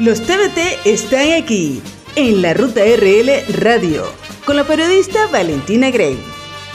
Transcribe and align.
Los 0.00 0.20
TBT 0.20 0.86
están 0.86 1.32
aquí, 1.32 1.82
en 2.14 2.40
la 2.40 2.54
Ruta 2.54 2.82
RL 2.84 3.30
Radio, 3.48 4.04
con 4.44 4.54
la 4.54 4.62
periodista 4.62 5.26
Valentina 5.26 5.90
Gray. 5.90 6.16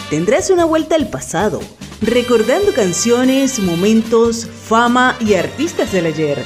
Tendrás 0.10 0.50
una 0.50 0.66
vuelta 0.66 0.96
al 0.96 1.10
pasado, 1.10 1.62
recordando 2.02 2.74
canciones, 2.74 3.60
momentos, 3.60 4.46
fama 4.46 5.16
y 5.22 5.36
artistas 5.36 5.94
del 5.94 6.08
ayer. 6.08 6.44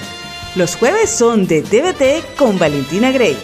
Los 0.53 0.75
jueves 0.75 1.09
son 1.09 1.47
de 1.47 1.63
TBT 1.63 2.37
con 2.37 2.59
Valentina 2.59 3.11
Gray. 3.11 3.35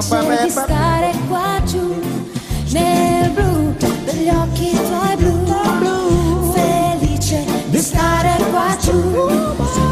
Felice 0.00 0.44
di 0.44 0.50
stare 0.50 1.12
qua 1.28 1.60
giù. 1.64 2.00
Nel 2.70 3.30
blu 3.30 3.74
degli 4.04 4.28
occhi 4.28 4.70
tuoi 4.70 5.16
blu. 5.16 6.52
Felice 6.52 7.44
di 7.66 7.78
stare 7.78 8.36
qua 8.50 8.76
giù. 8.80 8.92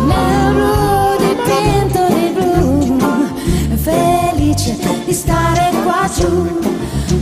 Nel 0.06 0.52
blu 0.54 1.16
dipinto 1.18 2.06
di 2.14 2.28
blu. 2.34 2.96
Felice 3.82 4.76
di 5.04 5.12
stare 5.12 5.72
qua 5.82 6.08
giù. 6.16 6.60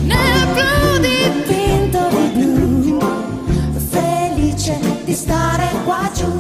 Nel 0.05 0.47
blu 0.53 0.99
dipinto 1.01 2.09
di 2.11 2.27
blu. 2.35 2.99
Felice 3.91 4.79
di 5.05 5.15
stare 5.15 5.71
qua 5.85 6.11
giù. 6.15 6.31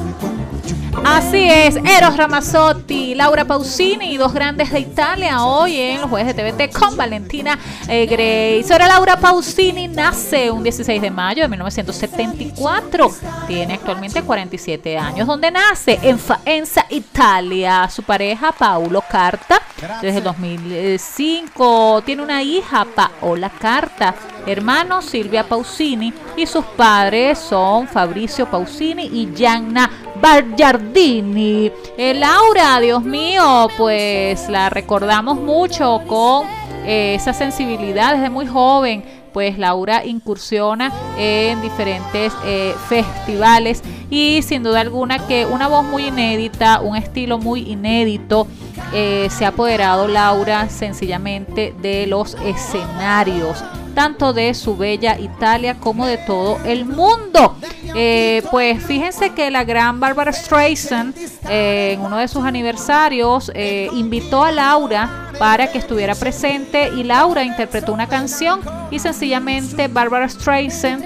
Así 1.06 1.50
es, 1.50 1.76
Eros 1.84 2.16
Ramazzotti, 2.16 3.03
Laura 3.14 3.44
Pausini, 3.44 4.16
dos 4.16 4.32
grandes 4.34 4.72
de 4.72 4.80
Italia, 4.80 5.44
hoy 5.44 5.78
en 5.78 6.00
los 6.00 6.10
jueves 6.10 6.34
de 6.34 6.52
TVT 6.52 6.76
con 6.76 6.96
Valentina 6.96 7.56
eh, 7.88 8.06
Grace. 8.06 8.72
Ahora 8.72 8.88
Laura 8.88 9.16
Pausini 9.16 9.86
nace 9.86 10.50
un 10.50 10.64
16 10.64 11.00
de 11.00 11.10
mayo 11.12 11.42
de 11.42 11.48
1974, 11.48 13.10
tiene 13.46 13.74
actualmente 13.74 14.20
47 14.22 14.98
años. 14.98 15.28
¿Dónde 15.28 15.52
nace? 15.52 16.00
En 16.02 16.18
Faenza, 16.18 16.86
Italia. 16.90 17.88
Su 17.88 18.02
pareja, 18.02 18.50
Paulo 18.50 19.02
Carta, 19.08 19.62
desde 20.02 20.18
el 20.18 20.24
2005. 20.24 22.02
Tiene 22.04 22.22
una 22.22 22.42
hija, 22.42 22.84
Paola 22.84 23.48
Carta. 23.48 24.14
Hermano 24.46 25.00
Silvia 25.00 25.44
Pausini 25.44 26.12
y 26.36 26.46
sus 26.46 26.64
padres 26.64 27.38
son 27.38 27.88
Fabricio 27.88 28.50
Pausini 28.50 29.04
y 29.04 29.30
Gianna 29.34 29.90
Bargiardini. 30.20 31.70
Eh, 31.96 32.14
Laura, 32.14 32.80
Dios 32.80 33.02
mío, 33.02 33.68
pues 33.76 34.48
la 34.48 34.70
recordamos 34.70 35.38
mucho 35.38 36.02
con 36.06 36.46
eh, 36.84 37.14
esa 37.14 37.32
sensibilidad 37.32 38.14
desde 38.14 38.30
muy 38.30 38.46
joven. 38.46 39.04
Pues 39.32 39.58
Laura 39.58 40.04
incursiona 40.04 40.92
en 41.18 41.60
diferentes 41.60 42.32
eh, 42.44 42.72
festivales 42.88 43.82
y 44.08 44.42
sin 44.42 44.62
duda 44.62 44.80
alguna 44.80 45.26
que 45.26 45.44
una 45.44 45.66
voz 45.66 45.84
muy 45.84 46.06
inédita, 46.06 46.80
un 46.80 46.96
estilo 46.96 47.38
muy 47.38 47.68
inédito, 47.68 48.46
se 48.92 49.44
ha 49.44 49.48
apoderado 49.48 50.06
Laura 50.06 50.68
sencillamente 50.68 51.74
de 51.82 52.06
los 52.06 52.36
escenarios 52.44 53.64
tanto 53.94 54.32
de 54.32 54.54
su 54.54 54.76
bella 54.76 55.18
Italia 55.18 55.76
como 55.80 56.06
de 56.06 56.18
todo 56.18 56.58
el 56.64 56.84
mundo. 56.84 57.56
Eh, 57.94 58.42
pues 58.50 58.84
fíjense 58.84 59.30
que 59.30 59.50
la 59.50 59.64
gran 59.64 60.00
Barbara 60.00 60.32
Streisand 60.32 61.14
eh, 61.48 61.92
en 61.94 62.00
uno 62.00 62.18
de 62.18 62.28
sus 62.28 62.44
aniversarios 62.44 63.52
eh, 63.54 63.88
invitó 63.92 64.42
a 64.42 64.52
Laura 64.52 65.30
para 65.38 65.70
que 65.70 65.78
estuviera 65.78 66.14
presente 66.14 66.90
y 66.94 67.04
Laura 67.04 67.44
interpretó 67.44 67.92
una 67.92 68.08
canción 68.08 68.60
y 68.90 68.98
sencillamente 68.98 69.88
Barbara 69.88 70.28
Streisand 70.28 71.04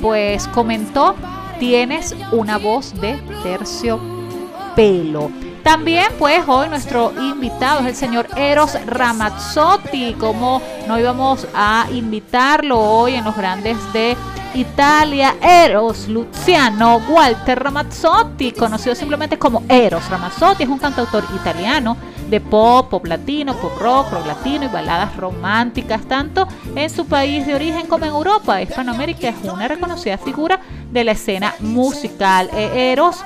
pues 0.00 0.48
comentó 0.48 1.14
tienes 1.58 2.14
una 2.32 2.58
voz 2.58 2.92
de 3.00 3.20
terciopelo. 3.42 5.30
También, 5.64 6.12
pues, 6.18 6.46
hoy 6.46 6.68
nuestro 6.68 7.10
invitado 7.18 7.80
es 7.80 7.86
el 7.86 7.96
señor 7.96 8.28
Eros 8.36 8.76
Ramazzotti. 8.84 10.12
Como 10.12 10.60
no 10.86 10.98
íbamos 10.98 11.48
a 11.54 11.86
invitarlo 11.90 12.78
hoy 12.78 13.14
en 13.14 13.24
los 13.24 13.34
grandes 13.34 13.78
de 13.94 14.14
Italia, 14.54 15.34
Eros 15.40 16.06
Luciano 16.06 16.98
Walter 17.08 17.60
Ramazzotti, 17.60 18.52
conocido 18.52 18.94
simplemente 18.94 19.38
como 19.38 19.62
Eros 19.68 20.08
Ramazzotti, 20.10 20.64
es 20.64 20.68
un 20.68 20.78
cantautor 20.78 21.24
italiano 21.34 21.96
de 22.28 22.40
pop, 22.40 22.90
pop 22.90 23.06
latino, 23.06 23.54
pop 23.56 23.72
rock, 23.80 24.12
rock 24.12 24.26
latino 24.26 24.66
y 24.66 24.68
baladas 24.68 25.16
románticas, 25.16 26.02
tanto 26.02 26.46
en 26.76 26.90
su 26.90 27.06
país 27.06 27.46
de 27.46 27.54
origen 27.54 27.86
como 27.86 28.04
en 28.04 28.12
Europa. 28.12 28.60
Hispanoamérica 28.60 29.30
es 29.30 29.36
una 29.42 29.66
reconocida 29.66 30.18
figura 30.18 30.60
de 30.92 31.04
la 31.04 31.12
escena 31.12 31.54
musical. 31.60 32.50
E 32.52 32.92
Eros 32.92 33.24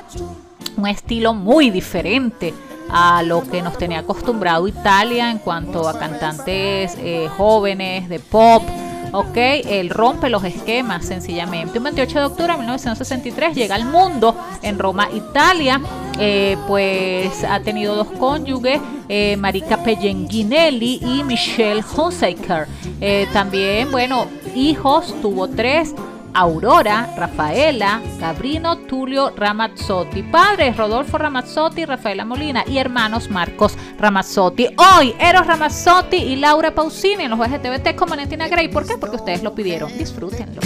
un 0.79 0.87
estilo 0.87 1.33
muy 1.33 1.69
diferente 1.69 2.53
a 2.89 3.21
lo 3.21 3.43
que 3.43 3.61
nos 3.61 3.77
tenía 3.77 3.99
acostumbrado 3.99 4.67
Italia 4.67 5.29
en 5.29 5.37
cuanto 5.39 5.87
a 5.87 5.99
cantantes 5.99 6.97
eh, 6.97 7.27
jóvenes 7.37 8.09
de 8.09 8.19
pop. 8.19 8.63
Ok, 9.11 9.35
él 9.35 9.89
rompe 9.89 10.29
los 10.29 10.43
esquemas 10.43 11.03
sencillamente. 11.03 11.79
Un 11.79 11.85
28 11.85 12.19
de 12.19 12.25
octubre 12.25 12.53
de 12.53 12.59
1963 12.59 13.55
llega 13.55 13.75
al 13.75 13.85
mundo 13.85 14.35
en 14.61 14.77
Roma, 14.77 15.09
Italia. 15.11 15.81
Eh, 16.19 16.57
pues 16.67 17.43
ha 17.43 17.59
tenido 17.61 17.95
dos 17.95 18.07
cónyuges, 18.19 18.79
eh, 19.07 19.35
Marica 19.37 19.83
Pellegrinelli 19.83 20.99
y 21.01 21.23
Michelle 21.23 21.83
Hunsaker. 21.95 22.67
también, 23.33 23.91
bueno, 23.91 24.27
hijos, 24.55 25.13
tuvo 25.21 25.47
tres. 25.47 25.95
Aurora, 26.33 27.13
Rafaela, 27.15 28.01
Gabrino, 28.19 28.77
Tulio 28.79 29.31
Ramazzotti. 29.35 30.23
Padres, 30.23 30.75
Rodolfo 30.77 31.17
Ramazzotti 31.17 31.81
y 31.81 31.85
Rafaela 31.85 32.25
Molina. 32.25 32.63
Y 32.67 32.77
hermanos, 32.77 33.29
Marcos 33.29 33.77
Ramazzotti. 33.97 34.67
Hoy, 34.77 35.15
Eros 35.19 35.47
Ramazzotti 35.47 36.17
y 36.17 36.35
Laura 36.35 36.73
Pausini 36.73 37.23
en 37.23 37.31
los 37.31 37.39
VGTVT 37.39 37.95
con 37.95 38.09
Valentina 38.09 38.47
Gray. 38.47 38.69
¿Por 38.69 38.85
qué? 38.85 38.97
Porque 38.97 39.17
ustedes 39.17 39.43
lo 39.43 39.53
pidieron. 39.53 39.95
Disfrútenlo. 39.97 40.61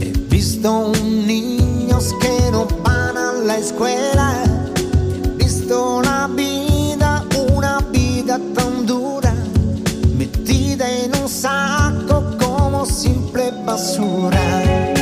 He 0.00 0.12
visto 0.30 0.92
niños 1.04 2.14
que 2.20 2.50
no 2.52 2.66
a 2.84 3.32
la 3.44 3.56
escuela. 3.58 4.44
He 5.14 5.44
visto 5.44 6.00
la 6.02 6.28
vida, 6.28 7.24
una 7.54 7.78
vida 7.90 8.38
tan 8.54 8.86
dura. 8.86 9.34
Metida 10.16 10.90
en 10.90 11.16
un 11.16 11.28
saco 11.28 12.17
basura. 13.50 14.97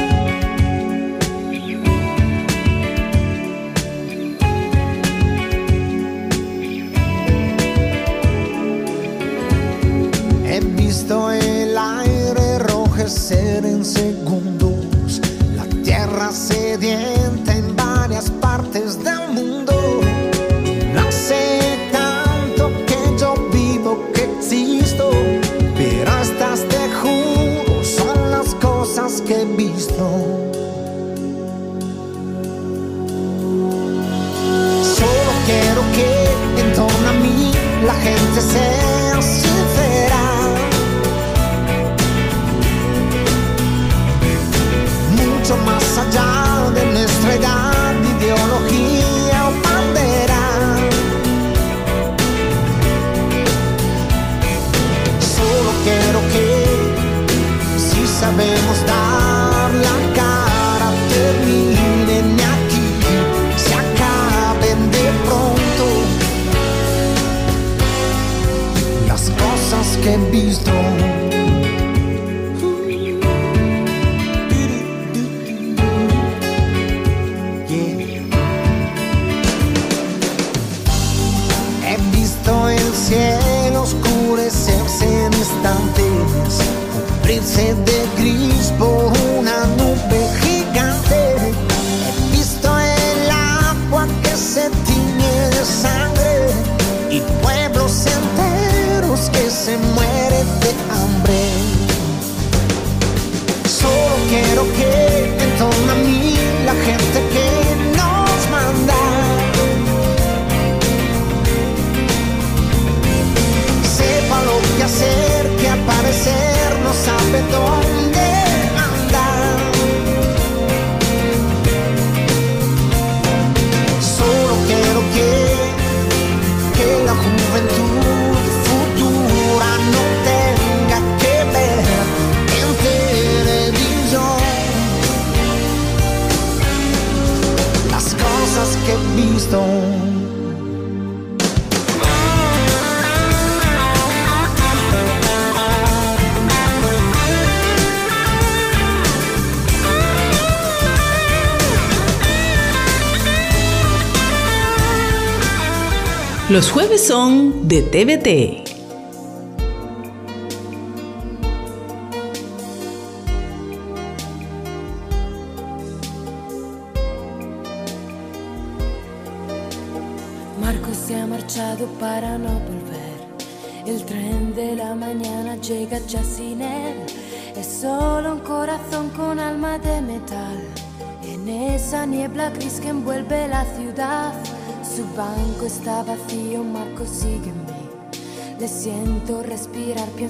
Los 156.57 156.71
jueves 156.71 157.07
son 157.07 157.69
de 157.69 157.83
TVT. 157.83 158.76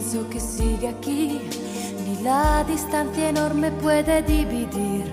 Pienso 0.07 0.29
que 0.31 0.41
sigue 0.41 0.89
aquí. 0.89 1.41
Ni 2.07 2.23
la 2.23 2.65
distancia 2.65 3.29
enorme 3.29 3.71
puede 3.73 4.23
dividir 4.23 5.05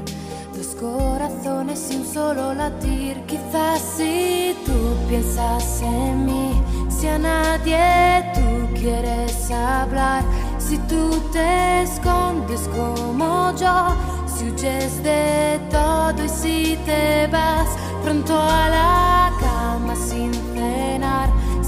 dos 0.56 0.76
corazones 0.80 1.92
y 1.92 1.96
un 1.98 2.06
solo 2.06 2.54
latir. 2.54 3.18
Quizás 3.26 3.82
si 3.98 4.56
tú 4.66 4.74
piensas 5.10 5.82
en 5.82 6.26
mí, 6.26 6.62
si 6.90 7.08
a 7.08 7.18
nadie 7.18 8.24
tú 8.34 8.74
quieres 8.80 9.50
hablar, 9.52 10.24
si 10.60 10.78
tú 10.90 11.20
te 11.32 11.84
escondes 11.84 12.62
como 12.76 13.54
yo, 13.56 13.96
si 14.28 14.52
huyes 14.52 15.04
de 15.04 15.60
todo 15.72 16.24
y 16.24 16.30
si 16.30 16.78
te 16.86 17.28
vas 17.28 17.70
pronto 18.04 18.40
a 18.40 18.70
la 18.70 19.32
cama 19.40 19.96
sin 19.96 20.32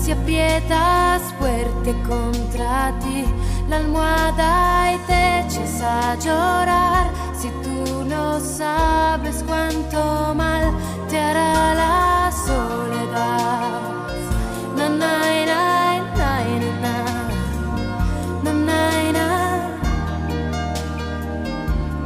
si 0.05 0.11
aprietas 0.11 1.33
fuerte 1.39 1.95
contra 2.07 2.93
ti 2.99 3.25
la 3.67 3.77
almohada 3.77 4.93
y 4.93 4.97
te 5.07 5.39
echas 5.39 5.81
a 5.81 6.13
llorar, 6.23 7.09
si 7.35 7.49
tú 7.63 8.05
no 8.05 8.39
sabes 8.39 9.43
cuánto 9.47 10.35
mal 10.35 10.71
te 11.09 11.17
hará 11.17 11.73
la 11.73 12.31
soledad. 12.45 13.81
Na, 14.77 14.89
na, 14.89 15.17
na, 15.51 15.63
na, 16.19 16.31
na, 16.61 16.95
na, 18.43 18.53
na, 18.53 19.11
na. 19.11 19.27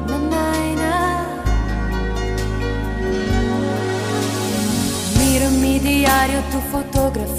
Na, 0.08 0.44
na. 0.82 0.94
Miro 5.18 5.50
mi 5.52 5.80
diario 5.80 6.40
tu 6.50 6.60
fotografía 6.72 7.39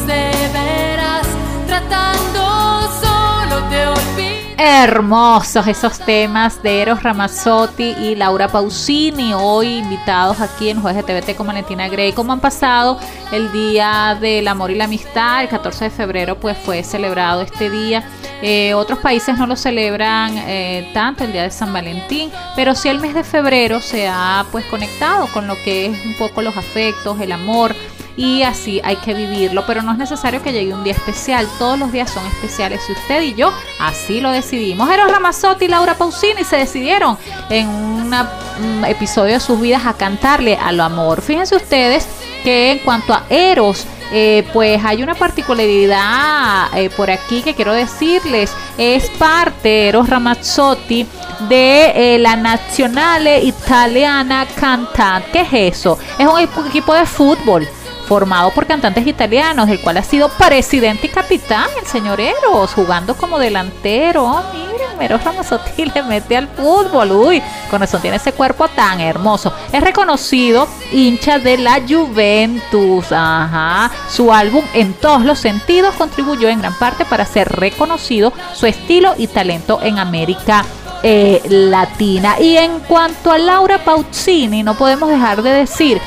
de 0.00 0.32
veras, 0.54 1.26
tratando 1.66 2.88
solo 2.98 3.68
de 3.68 3.88
olvidar. 3.88 4.54
Hermosos 4.56 5.66
esos 5.66 5.98
temas 5.98 6.62
de 6.62 6.80
Eros 6.80 7.02
Ramazzotti 7.02 7.94
y 8.00 8.14
Laura 8.14 8.48
Pausini, 8.48 9.34
hoy 9.34 9.76
invitados 9.76 10.40
aquí 10.40 10.70
en 10.70 10.80
Jueves 10.80 11.04
de 11.04 11.20
TVT 11.20 11.36
con 11.36 11.46
Valentina 11.46 11.88
Grey. 11.88 12.14
¿Cómo 12.14 12.32
han 12.32 12.40
pasado 12.40 12.98
el 13.32 13.52
Día 13.52 14.16
del 14.18 14.48
Amor 14.48 14.70
y 14.70 14.76
la 14.76 14.84
Amistad? 14.84 15.42
El 15.42 15.50
14 15.50 15.84
de 15.84 15.90
febrero 15.90 16.40
pues 16.40 16.56
fue 16.56 16.82
celebrado 16.84 17.42
este 17.42 17.68
día. 17.68 18.02
Eh, 18.40 18.72
otros 18.72 18.98
países 18.98 19.36
no 19.36 19.46
lo 19.46 19.56
celebran 19.56 20.38
eh, 20.38 20.90
tanto 20.94 21.24
el 21.24 21.32
Día 21.32 21.42
de 21.42 21.50
San 21.50 21.70
Valentín, 21.70 22.30
pero 22.56 22.74
sí 22.74 22.88
el 22.88 22.98
mes 22.98 23.12
de 23.12 23.24
febrero 23.24 23.82
se 23.82 24.08
ha 24.08 24.46
pues 24.50 24.64
conectado 24.64 25.26
con 25.34 25.46
lo 25.46 25.54
que 25.62 25.86
es 25.86 26.06
un 26.06 26.14
poco 26.14 26.40
los 26.40 26.56
afectos, 26.56 27.20
el 27.20 27.32
amor 27.32 27.74
y 28.16 28.42
así 28.42 28.80
hay 28.84 28.96
que 28.96 29.14
vivirlo, 29.14 29.64
pero 29.66 29.82
no 29.82 29.92
es 29.92 29.98
necesario 29.98 30.42
que 30.42 30.52
llegue 30.52 30.74
un 30.74 30.84
día 30.84 30.92
especial, 30.92 31.46
todos 31.58 31.78
los 31.78 31.90
días 31.92 32.10
son 32.10 32.24
especiales 32.26 32.80
y 32.88 32.92
usted 32.92 33.22
y 33.22 33.34
yo 33.34 33.52
así 33.80 34.20
lo 34.20 34.30
decidimos. 34.30 34.90
Eros 34.90 35.10
Ramazzotti 35.10 35.64
y 35.64 35.68
Laura 35.68 35.94
Pausini 35.94 36.44
se 36.44 36.56
decidieron 36.56 37.16
en 37.48 37.68
una- 37.68 38.30
un 38.60 38.84
episodio 38.84 39.34
de 39.34 39.40
sus 39.40 39.60
vidas 39.60 39.86
a 39.86 39.94
cantarle 39.94 40.56
al 40.56 40.78
amor. 40.80 41.22
Fíjense 41.22 41.56
ustedes 41.56 42.06
que 42.44 42.72
en 42.72 42.78
cuanto 42.80 43.14
a 43.14 43.24
Eros, 43.30 43.86
eh, 44.14 44.46
pues 44.52 44.84
hay 44.84 45.02
una 45.02 45.14
particularidad 45.14 46.66
eh, 46.76 46.90
por 46.90 47.10
aquí 47.10 47.40
que 47.42 47.54
quiero 47.54 47.72
decirles. 47.72 48.52
Es 48.76 49.08
parte, 49.10 49.88
Eros 49.88 50.08
Ramazzotti, 50.08 51.06
de 51.48 52.14
eh, 52.14 52.18
la 52.18 52.36
Nazionale 52.36 53.40
Italiana 53.42 54.46
Cantant. 54.54 55.24
¿Qué 55.32 55.40
es 55.40 55.76
eso? 55.78 55.98
Es 56.18 56.26
un 56.26 56.38
equipo 56.68 56.94
de 56.94 57.06
fútbol 57.06 57.66
formado 58.06 58.50
por 58.50 58.66
cantantes 58.66 59.06
italianos, 59.06 59.68
del 59.68 59.80
cual 59.80 59.96
ha 59.96 60.02
sido 60.02 60.28
presidente 60.30 61.06
y 61.06 61.10
capitán 61.10 61.68
el 61.80 61.86
señor 61.86 62.20
Eros, 62.20 62.72
jugando 62.74 63.14
como 63.16 63.38
delantero. 63.38 64.24
Oh, 64.24 64.42
miren, 64.52 65.00
Eros 65.00 65.24
Ramazzotti 65.24 65.86
le 65.86 66.02
mete 66.02 66.36
al 66.36 66.48
fútbol. 66.48 67.12
Uy, 67.12 67.42
con 67.70 67.82
eso 67.82 67.98
tiene 67.98 68.16
ese 68.16 68.32
cuerpo 68.32 68.68
tan 68.68 69.00
hermoso. 69.00 69.52
Es 69.72 69.80
reconocido 69.80 70.68
hincha 70.92 71.38
de 71.38 71.58
la 71.58 71.80
Juventus. 71.88 73.10
Ajá. 73.10 73.90
Su 74.08 74.32
álbum, 74.32 74.64
en 74.74 74.94
todos 74.94 75.24
los 75.24 75.38
sentidos, 75.38 75.94
contribuyó 75.94 76.48
en 76.48 76.60
gran 76.60 76.78
parte 76.78 77.04
para 77.04 77.26
ser 77.26 77.48
reconocido 77.48 78.32
su 78.54 78.66
estilo 78.66 79.14
y 79.16 79.26
talento 79.26 79.80
en 79.82 79.98
América 79.98 80.64
eh, 81.02 81.42
Latina. 81.48 82.40
Y 82.40 82.56
en 82.56 82.78
cuanto 82.80 83.32
a 83.32 83.38
Laura 83.38 83.78
Pausini, 83.78 84.62
no 84.62 84.74
podemos 84.74 85.08
dejar 85.08 85.42
de 85.42 85.50
decir 85.50 86.00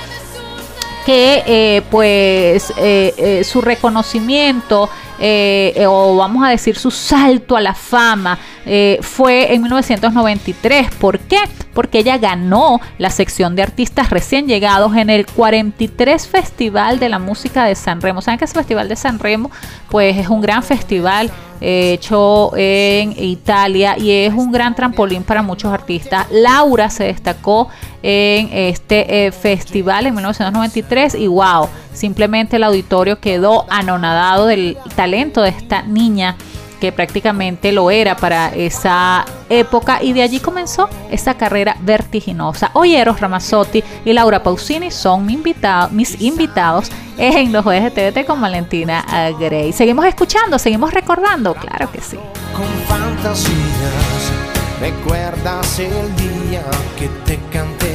que 1.06 1.44
eh, 1.46 1.82
pues 1.92 2.74
eh, 2.78 3.14
eh, 3.18 3.44
su 3.44 3.62
reconocimiento 3.62 4.90
eh, 5.20 5.74
eh, 5.76 5.88
o 5.88 6.16
vamos 6.18 6.46
a 6.46 6.50
decir 6.50 6.78
su 6.78 6.92
salto 6.92 7.56
a 7.56 7.62
la 7.62 7.74
fama 7.74 8.38
eh, 8.66 9.00
fue 9.02 9.54
en 9.54 9.62
1993. 9.62 10.92
¿Por 10.96 11.20
qué? 11.20 11.38
Porque 11.74 12.00
ella 12.00 12.18
ganó 12.18 12.82
la 12.98 13.10
sección 13.10 13.56
de 13.56 13.64
artistas 13.64 14.10
recién 14.10 14.48
llegados 14.48 14.96
en 14.96 15.10
el 15.10 15.26
43 15.26 16.28
Festival 16.28 17.00
de 17.00 17.10
la 17.10 17.20
Música 17.20 17.66
de 17.66 17.76
San 17.76 18.02
Remo. 18.02 18.22
¿Saben 18.22 18.40
que 18.40 18.46
ese 18.46 18.56
Festival 18.56 18.90
de 18.90 18.96
San 18.96 19.20
Remo 19.20 19.52
pues 19.90 20.18
es 20.18 20.28
un 20.28 20.42
gran 20.42 20.64
festival 20.64 21.32
eh, 21.62 21.94
hecho 21.94 22.52
en 22.58 23.12
Italia 23.18 23.98
y 23.98 24.12
es 24.12 24.34
un 24.34 24.52
gran 24.52 24.76
trampolín 24.76 25.24
para 25.24 25.42
muchos 25.42 25.72
artistas. 25.72 26.28
Laura 26.32 26.90
se 26.90 27.06
destacó 27.06 27.70
en 28.02 28.50
este 28.52 29.32
festival 29.32 30.08
en 30.08 30.16
1993 30.16 31.16
y 31.16 31.28
wow, 31.28 31.70
simplemente 31.96 32.58
el 32.58 32.64
auditorio 32.64 33.20
quedó 33.20 33.66
anonadado 33.70 34.48
del 34.48 34.78
talento 34.96 35.42
de 35.42 35.50
esta 35.50 35.82
niña 35.84 36.36
que 36.80 36.92
prácticamente 36.92 37.72
lo 37.72 37.90
era 37.90 38.18
para 38.18 38.54
esa 38.54 39.26
época 39.50 40.04
y 40.04 40.14
de 40.14 40.22
allí 40.22 40.40
comenzó 40.40 40.90
esa 41.10 41.36
carrera 41.36 41.78
vertiginosa. 41.80 42.72
Hoy 42.74 42.96
Eros 42.96 43.20
Ramazzotti 43.20 43.84
y 44.04 44.14
Laura 44.14 44.44
Pausini 44.44 44.92
son 44.92 45.26
mis 45.26 46.22
invitados 46.22 46.92
en 47.18 47.52
los 47.54 47.64
jueves 47.64 47.96
de 47.96 48.12
TVT 48.12 48.28
con 48.28 48.42
Valentina 48.42 49.06
Grey. 49.40 49.72
Seguimos 49.72 50.06
escuchando, 50.06 50.60
seguimos 50.60 50.94
recordando, 50.94 51.54
claro 51.56 51.90
que 51.92 52.02
sí. 52.02 52.18
con 52.56 52.68
fantasías. 52.88 54.32
Recuerdas 54.80 55.80
el 55.80 56.16
día 56.18 56.62
que 57.00 57.08
te 57.26 57.40
canté, 57.50 57.95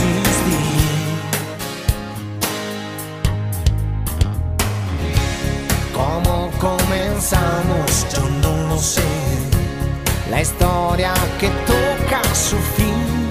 existir. 0.00 0.24
¿Cómo 5.94 6.50
comenzamos? 6.58 8.06
Yo 8.14 8.28
no 8.42 8.68
lo 8.68 8.78
sé. 8.78 9.02
La 10.30 10.40
historia 10.40 11.12
que 11.38 11.48
toca 11.66 12.22
su 12.34 12.56
fin. 12.76 13.30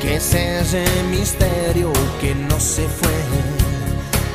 Que 0.00 0.16
es 0.16 0.34
ese 0.34 0.84
misterio 1.10 1.92
que 2.20 2.34
no 2.34 2.60
se 2.60 2.86
fue. 2.88 3.18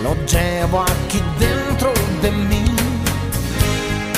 Lo 0.03 0.15
llevo 0.25 0.81
aquí 0.81 1.21
dentro 1.39 1.93
de 2.21 2.31
mí. 2.31 2.65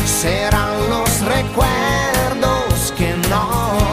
Serán 0.05 0.89
los 0.89 1.21
recuerdos 1.21 2.93
que 2.97 3.15
no 3.29 3.92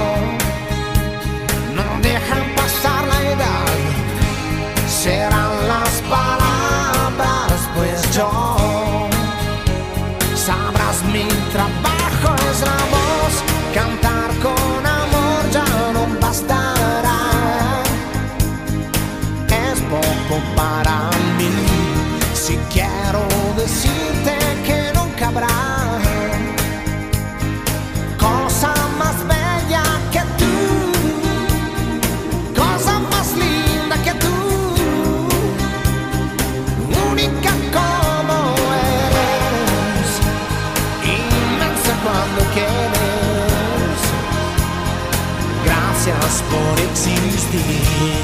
existir. 47.52 48.19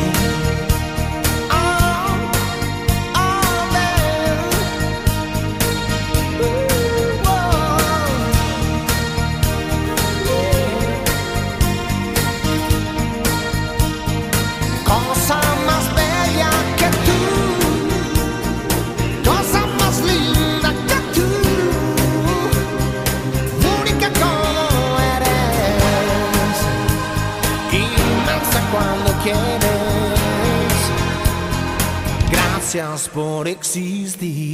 Por 33.09 33.49
existir. 33.49 34.45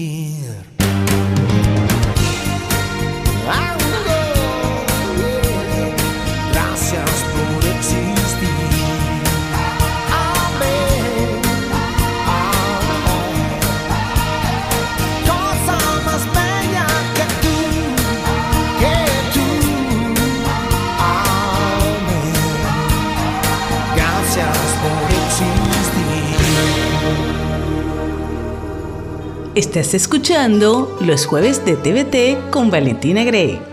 Estás 29.55 29.93
escuchando 29.93 30.97
los 31.03 31.27
jueves 31.27 31.63
de 31.67 31.77
TVT 31.77 32.51
con 32.51 32.71
Valentina 32.71 33.23
Gray. 33.23 33.72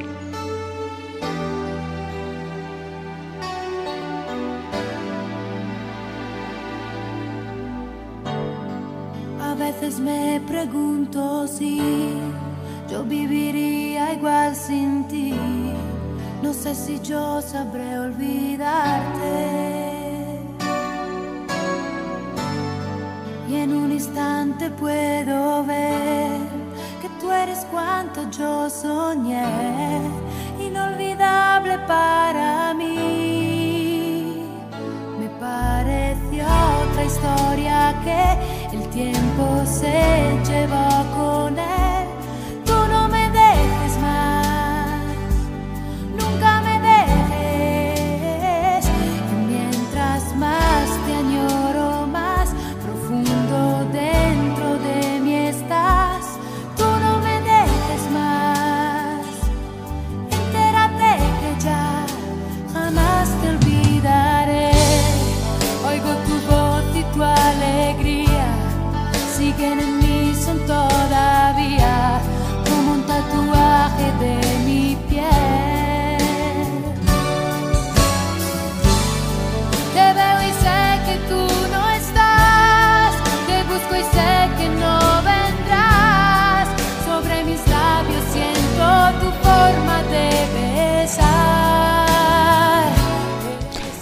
Historia 37.10 37.96
que 38.04 38.78
el 38.78 38.88
tiempo 38.90 39.64
se 39.66 40.38
llevó 40.48 40.90
con 41.16 41.58
él. 41.58 41.89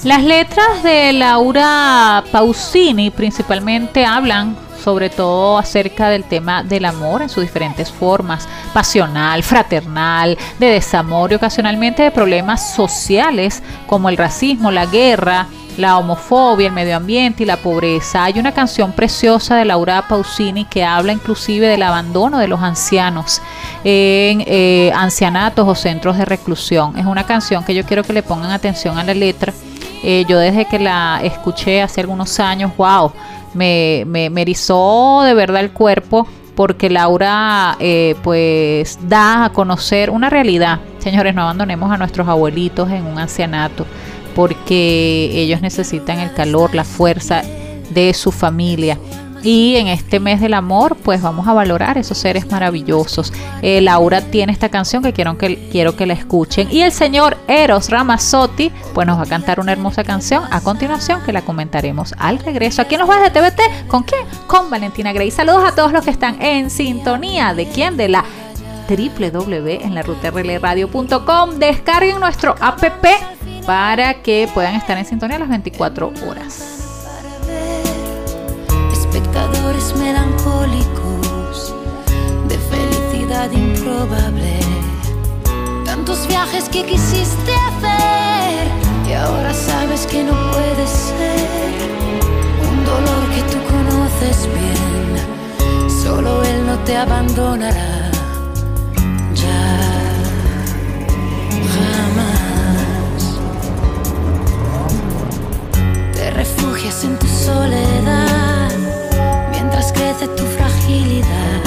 Las 0.08 0.24
letras 0.24 0.84
de 0.84 1.12
Laura 1.12 2.24
Pausini 2.32 3.12
principalmente 3.12 4.06
hablan 4.06 4.56
sobre 4.82 5.10
todo 5.10 5.58
acerca 5.58 6.08
del 6.08 6.24
tema 6.24 6.63
del 6.63 6.86
amor 6.86 7.22
en 7.22 7.28
sus 7.28 7.43
diferentes 7.43 7.91
formas, 7.91 8.48
pasional, 8.74 9.43
fraternal, 9.43 10.38
de 10.60 10.67
desamor 10.67 11.34
y 11.34 11.36
ocasionalmente 11.36 12.04
de 12.04 12.12
problemas 12.12 12.74
sociales 12.74 13.62
como 13.86 14.08
el 14.08 14.15
racismo, 14.15 14.72
la 14.72 14.86
guerra, 14.86 15.48
la 15.76 15.98
homofobia, 15.98 16.67
el 16.67 16.74
medio 16.74 16.96
ambiente 16.96 17.43
y 17.43 17.46
la 17.46 17.58
pobreza. 17.58 18.24
Hay 18.24 18.39
una 18.39 18.54
canción 18.54 18.93
preciosa 18.93 19.58
de 19.58 19.65
Laura 19.65 20.08
Pausini 20.08 20.63
que 20.63 20.86
habla 20.86 21.12
inclusive 21.12 21.67
del 21.67 21.84
abandono 21.84 22.38
de 22.38 22.48
los 22.48 22.62
ancianos 22.62 23.41
en 23.84 24.41
eh, 24.48 24.89
ancianatos 24.96 25.67
o 25.67 25.76
centros 25.76 26.17
de 26.17 26.24
reclusión. 26.24 26.98
Es 26.98 27.06
una 27.06 27.26
canción 27.26 27.65
que 27.65 27.76
yo 27.76 27.84
quiero 27.84 28.04
que 28.04 28.13
le 28.13 28.24
pongan 28.24 28.52
atención 28.52 28.98
a 28.98 29.04
la 29.04 29.13
letra. 29.13 29.52
Eh, 30.10 30.24
yo 30.26 30.39
desde 30.39 30.63
que 30.63 30.80
la 30.80 31.20
escuché 31.22 31.82
hace 31.82 32.00
algunos 32.00 32.39
años, 32.39 32.72
wow, 32.78 33.12
me, 33.54 34.06
me, 34.08 34.30
me 34.30 34.43
erizó 34.43 35.22
de 35.26 35.34
verdad 35.34 35.60
el 35.60 35.72
cuerpo 35.72 36.26
porque 36.56 36.89
Laura 36.89 37.76
eh, 37.82 38.15
pues 38.24 39.00
da 39.02 39.43
a 39.43 39.50
conocer 39.50 40.10
una 40.10 40.30
realidad. 40.30 40.80
Señores, 41.00 41.36
no 41.36 41.41
abandonemos 41.41 41.91
a 41.91 41.98
nuestros 41.98 42.26
abuelitos 42.26 42.89
en 42.89 43.06
un 43.06 43.20
ancianato 43.20 43.86
porque 44.34 45.30
ellos 45.34 45.62
necesitan 45.62 46.20
el 46.20 46.34
calor, 46.34 46.74
la 46.74 46.86
fuerza 46.86 47.41
de 47.89 48.13
su 48.13 48.32
familia. 48.32 48.98
Y 49.43 49.76
en 49.78 49.88
este 49.88 50.19
mes 50.19 50.41
del 50.41 50.54
amor, 50.54 50.97
pues 51.04 51.21
vamos 51.21 51.47
a 51.47 51.54
valorar 51.54 51.97
esos 51.97 52.17
seres 52.17 52.50
maravillosos. 52.52 53.32
Eh, 53.62 53.82
Laura 53.82 54.21
tiene 54.21 54.52
esta 54.52 54.69
canción 54.69 55.04
que 55.04 55.13
quiero, 55.13 55.38
que 55.38 55.69
quiero 55.71 55.95
que 55.95 56.06
la 56.06 56.13
escuchen. 56.13 56.67
Y 56.71 56.82
el 56.82 56.91
señor 56.91 57.38
Eros 57.47 57.89
Ramazzotti, 57.89 58.71
pues 58.93 59.08
nos 59.08 59.17
va 59.17 59.23
a 59.23 59.28
cantar 59.28 59.60
una 59.60 59.71
hermosa 59.71 60.04
canción 60.04 60.43
a 60.52 60.62
continuación 60.62 61.21
que 61.23 61.34
la 61.34 61.43
comentaremos 61.43 62.13
al 62.17 62.39
regreso. 62.39 62.82
Aquí 62.82 62.97
nos 62.97 63.10
va 63.10 63.21
de 63.21 63.30
TVT. 63.30 63.88
¿Con 63.88 64.04
quién? 64.04 64.21
Con 64.47 64.69
Valentina 64.69 65.13
Grey. 65.13 65.32
Saludos 65.32 65.63
a 65.65 65.76
todos 65.76 65.91
los 65.91 66.04
que 66.04 66.12
están 66.12 66.41
en 66.41 66.69
sintonía. 66.69 67.54
¿De 67.54 67.67
quién? 67.67 67.97
De 67.97 68.10
la 68.10 68.26
www 68.88 69.80
en 69.82 69.95
la 69.95 70.04
radio.com. 70.60 71.60
Descarguen 71.60 72.19
nuestro 72.19 72.56
app 72.60 72.84
para 73.65 74.21
que 74.21 74.50
puedan 74.54 74.76
estar 74.76 74.97
en 74.97 75.06
sintonía 75.06 75.39
las 75.39 75.50
24 75.50 76.13
horas. 76.26 76.77
Melancólicos 80.08 81.74
de 82.48 82.58
felicidad 82.72 83.52
improbable. 83.52 84.60
Tantos 85.84 86.26
viajes 86.28 86.70
que 86.70 86.86
quisiste 86.86 87.54
hacer 87.67 88.67
y 89.10 89.13
ahora 89.13 89.54
sabes 89.54 90.08
que 90.08 90.24
no 90.24 90.34
puede 90.52 90.86
ser. 90.88 91.74
Un 92.70 92.78
dolor 92.91 93.24
que 93.36 93.43
tú 93.52 93.60
conoces 93.74 94.38
bien, 94.60 95.10
solo 96.04 96.41
él 96.43 96.65
no 96.65 96.76
te 96.86 96.96
abandonará. 96.96 98.08
refugias 106.38 107.04
en 107.04 107.17
tu 107.17 107.26
soledad 107.26 108.46
mientras 109.78 109.94
crece 109.94 110.28
tu 110.30 110.44
fragilidad. 110.44 111.62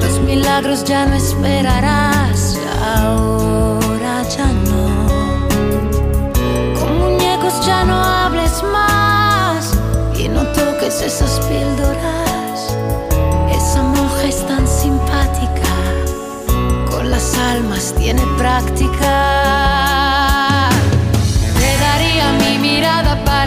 Los 0.00 0.20
milagros 0.20 0.84
ya 0.84 1.06
no 1.06 1.14
esperarás, 1.14 2.56
ahora 2.96 4.22
ya 4.22 4.46
no. 4.46 5.48
Con 6.78 6.98
muñecos 6.98 7.66
ya 7.66 7.84
no 7.84 7.96
hables 7.96 8.62
más 8.72 9.72
y 10.16 10.28
no 10.28 10.44
toques 10.52 11.02
esas 11.02 11.40
píldoras. 11.46 12.76
Esa 13.50 13.82
monja 13.82 14.22
es 14.24 14.46
tan 14.46 14.66
simpática, 14.68 15.74
con 16.88 17.10
las 17.10 17.36
almas 17.36 17.94
tiene 17.96 18.22
práctica. 18.38 19.56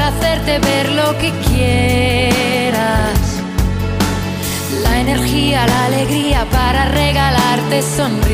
hacerte 0.09 0.57
ver 0.59 0.89
lo 0.91 1.17
que 1.19 1.31
quieras. 1.47 3.18
La 4.99 5.11
energía, 5.11 5.65
la 5.65 5.85
alegría 5.85 6.45
para 6.51 6.83
regalarte 6.89 7.81
sonrisas. 7.81 8.33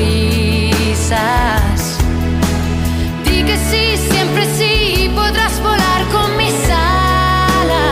Di 3.24 3.44
que 3.44 3.56
sí, 3.70 3.96
siempre 4.10 4.48
sí, 4.58 5.12
podrás 5.14 5.62
volar 5.62 6.08
con 6.12 6.36
mis 6.38 6.56
alas. 6.72 7.86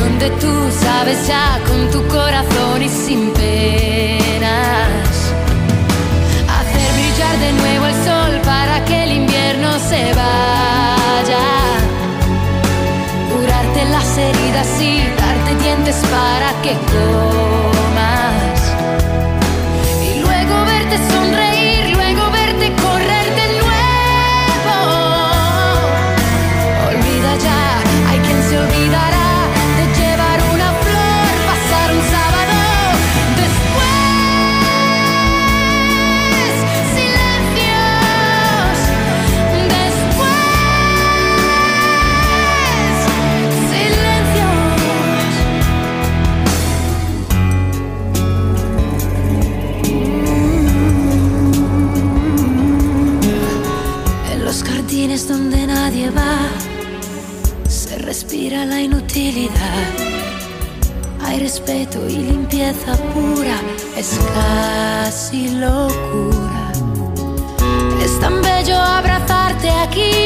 Donde 0.00 0.28
tú 0.32 0.52
sabes 0.84 1.26
ya 1.26 1.58
con 1.66 1.90
tu 1.92 2.06
corazón 2.08 2.82
y 2.82 2.90
sin 2.90 3.30
penas. 3.30 5.08
Hacer 6.58 6.92
brillar 6.92 7.38
de 7.38 7.52
nuevo 7.54 7.86
el 7.86 7.94
sol 8.04 8.38
para 8.44 8.84
que 8.84 9.04
el 9.04 9.12
invierno 9.12 9.78
se 9.78 10.12
vaya 10.12 11.00
las 13.90 14.18
heridas 14.18 14.80
y 14.80 15.19
dientes 15.70 16.02
para 16.10 16.52
que 16.62 16.74
comas. 16.90 17.79
La 58.64 58.80
inutilidad. 58.80 59.88
Hay 61.24 61.40
respeto 61.40 62.08
y 62.08 62.16
limpieza 62.16 62.96
pura, 63.12 63.56
es 63.96 64.18
casi 64.34 65.48
locura. 65.50 66.72
Es 68.02 68.18
tan 68.20 68.40
bello 68.42 68.76
abrazarte 68.76 69.70
aquí, 69.70 70.19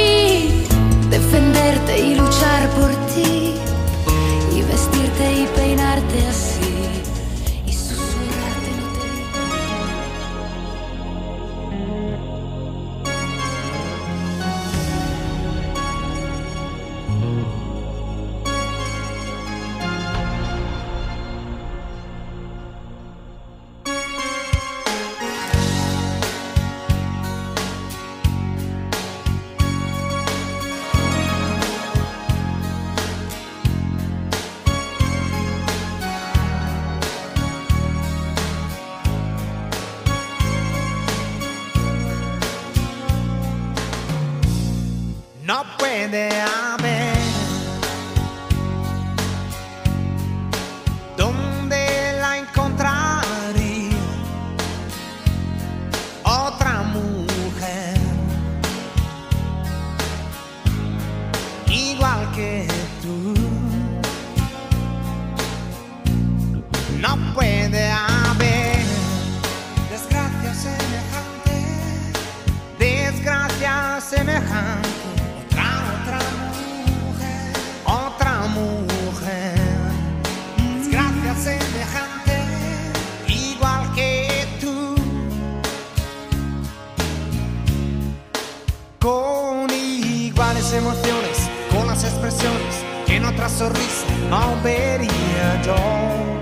already 94.33 95.09
adore. 95.53 96.41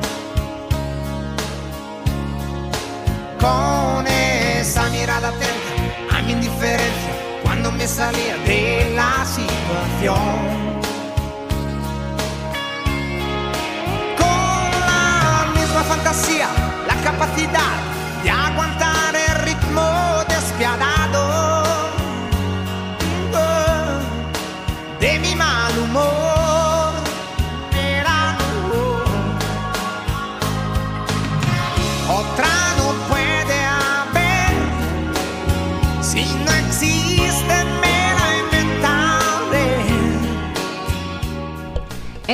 Con 3.38 4.06
esa 4.06 4.88
mirada 4.90 5.28
attenta, 5.28 6.16
a 6.16 6.22
mia 6.22 6.34
indifferenza, 6.34 7.10
quando 7.42 7.70
mi 7.72 7.86
salia 7.86 8.36
della 8.44 9.24
situazione. 9.24 9.52
situación. 9.92 10.80
Con 14.18 14.70
la 14.86 15.50
misma 15.54 15.82
fantasía, 15.84 16.48
la 16.86 16.94
capacidad 17.02 17.76
de 18.22 18.30
aguantar 18.30 19.14
el 19.14 19.34
ritmo 19.44 20.24
despiadado. 20.28 20.91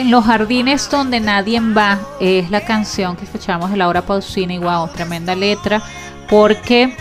Los 0.08 0.24
jardines 0.24 0.88
donde 0.88 1.20
nadie 1.20 1.60
va 1.60 1.98
es 2.18 2.50
la 2.50 2.62
canción 2.62 3.14
que 3.14 3.26
escuchamos 3.26 3.70
de 3.70 3.76
Laura 3.76 4.00
Pausini, 4.00 4.56
wow, 4.56 4.88
tremenda 4.88 5.34
letra, 5.34 5.82
porque 6.30 6.96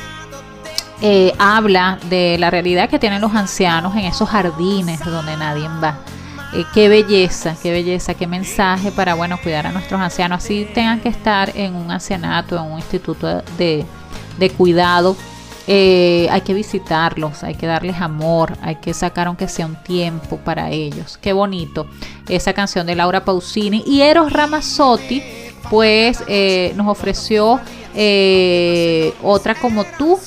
eh, 1.01 1.31
habla 1.39 1.99
de 2.09 2.37
la 2.37 2.49
realidad 2.49 2.89
que 2.89 2.99
tienen 2.99 3.21
los 3.21 3.33
ancianos 3.33 3.95
en 3.95 4.03
esos 4.03 4.27
jardines 4.27 4.99
donde 5.05 5.37
nadie 5.37 5.69
va. 5.81 5.99
Eh, 6.53 6.65
qué 6.73 6.89
belleza, 6.89 7.55
qué 7.63 7.71
belleza, 7.71 8.13
qué 8.13 8.27
mensaje 8.27 8.91
para, 8.91 9.13
bueno, 9.13 9.37
cuidar 9.41 9.67
a 9.67 9.71
nuestros 9.71 10.01
ancianos. 10.01 10.43
Así 10.43 10.67
tengan 10.73 10.99
que 10.99 11.07
estar 11.07 11.55
en 11.55 11.75
un 11.75 11.89
ancianato, 11.89 12.57
en 12.57 12.73
un 12.73 12.77
instituto 12.77 13.41
de, 13.57 13.85
de 14.37 14.49
cuidado. 14.49 15.15
Eh, 15.67 16.27
hay 16.31 16.41
que 16.41 16.53
visitarlos, 16.53 17.43
hay 17.43 17.55
que 17.55 17.67
darles 17.67 18.01
amor, 18.01 18.57
hay 18.61 18.75
que 18.77 18.93
sacar 18.93 19.27
aunque 19.27 19.47
sea 19.47 19.65
un 19.65 19.75
tiempo 19.83 20.37
para 20.37 20.71
ellos. 20.71 21.17
Qué 21.21 21.33
bonito 21.33 21.87
esa 22.29 22.53
canción 22.53 22.87
de 22.87 22.95
Laura 22.95 23.25
Pausini. 23.25 23.83
Y 23.85 24.01
Eros 24.01 24.31
Ramazzotti, 24.31 25.21
pues 25.69 26.23
eh, 26.27 26.73
nos 26.75 26.87
ofreció 26.87 27.59
eh, 27.93 29.13
otra 29.21 29.55
como 29.55 29.83
tú, 29.97 30.17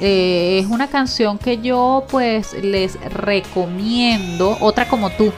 eh, 0.00 0.60
es 0.62 0.66
una 0.66 0.88
canción 0.88 1.38
que 1.38 1.58
yo 1.58 2.04
pues 2.10 2.52
les 2.62 3.00
recomiendo, 3.12 4.56
otra 4.60 4.88
como 4.88 5.10
tú. 5.10 5.32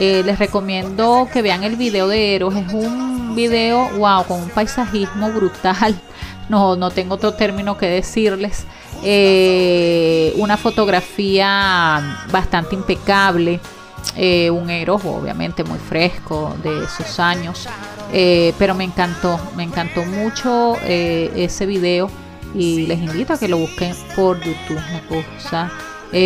Eh, 0.00 0.22
les 0.24 0.38
recomiendo 0.38 1.28
que 1.32 1.42
vean 1.42 1.64
el 1.64 1.74
video 1.74 2.06
de 2.06 2.36
Eros. 2.36 2.54
Es 2.54 2.72
un 2.72 3.17
video, 3.34 3.88
wow, 3.98 4.24
con 4.24 4.42
un 4.42 4.50
paisajismo 4.50 5.30
brutal. 5.30 5.94
No, 6.48 6.76
no 6.76 6.90
tengo 6.90 7.16
otro 7.16 7.34
término 7.34 7.76
que 7.76 7.84
decirles. 7.84 8.64
Eh, 9.02 10.32
una 10.38 10.56
fotografía 10.56 12.24
bastante 12.32 12.74
impecable. 12.74 13.60
Eh, 14.16 14.50
un 14.50 14.70
Eros, 14.70 15.04
obviamente, 15.04 15.62
muy 15.62 15.78
fresco 15.78 16.56
de 16.62 16.84
esos 16.84 17.20
años. 17.20 17.68
Eh, 18.14 18.54
pero 18.58 18.74
me 18.74 18.84
encantó, 18.84 19.38
me 19.56 19.62
encantó 19.62 20.06
mucho 20.06 20.78
ese 20.86 21.66
video 21.66 22.08
y 22.54 22.86
les 22.86 22.98
invito 22.98 23.34
a 23.34 23.38
que 23.38 23.48
lo 23.48 23.58
busquen 23.58 23.94
por 24.16 24.38
YouTube. 24.40 24.80
Una 24.88 25.02
cosa, 25.06 25.70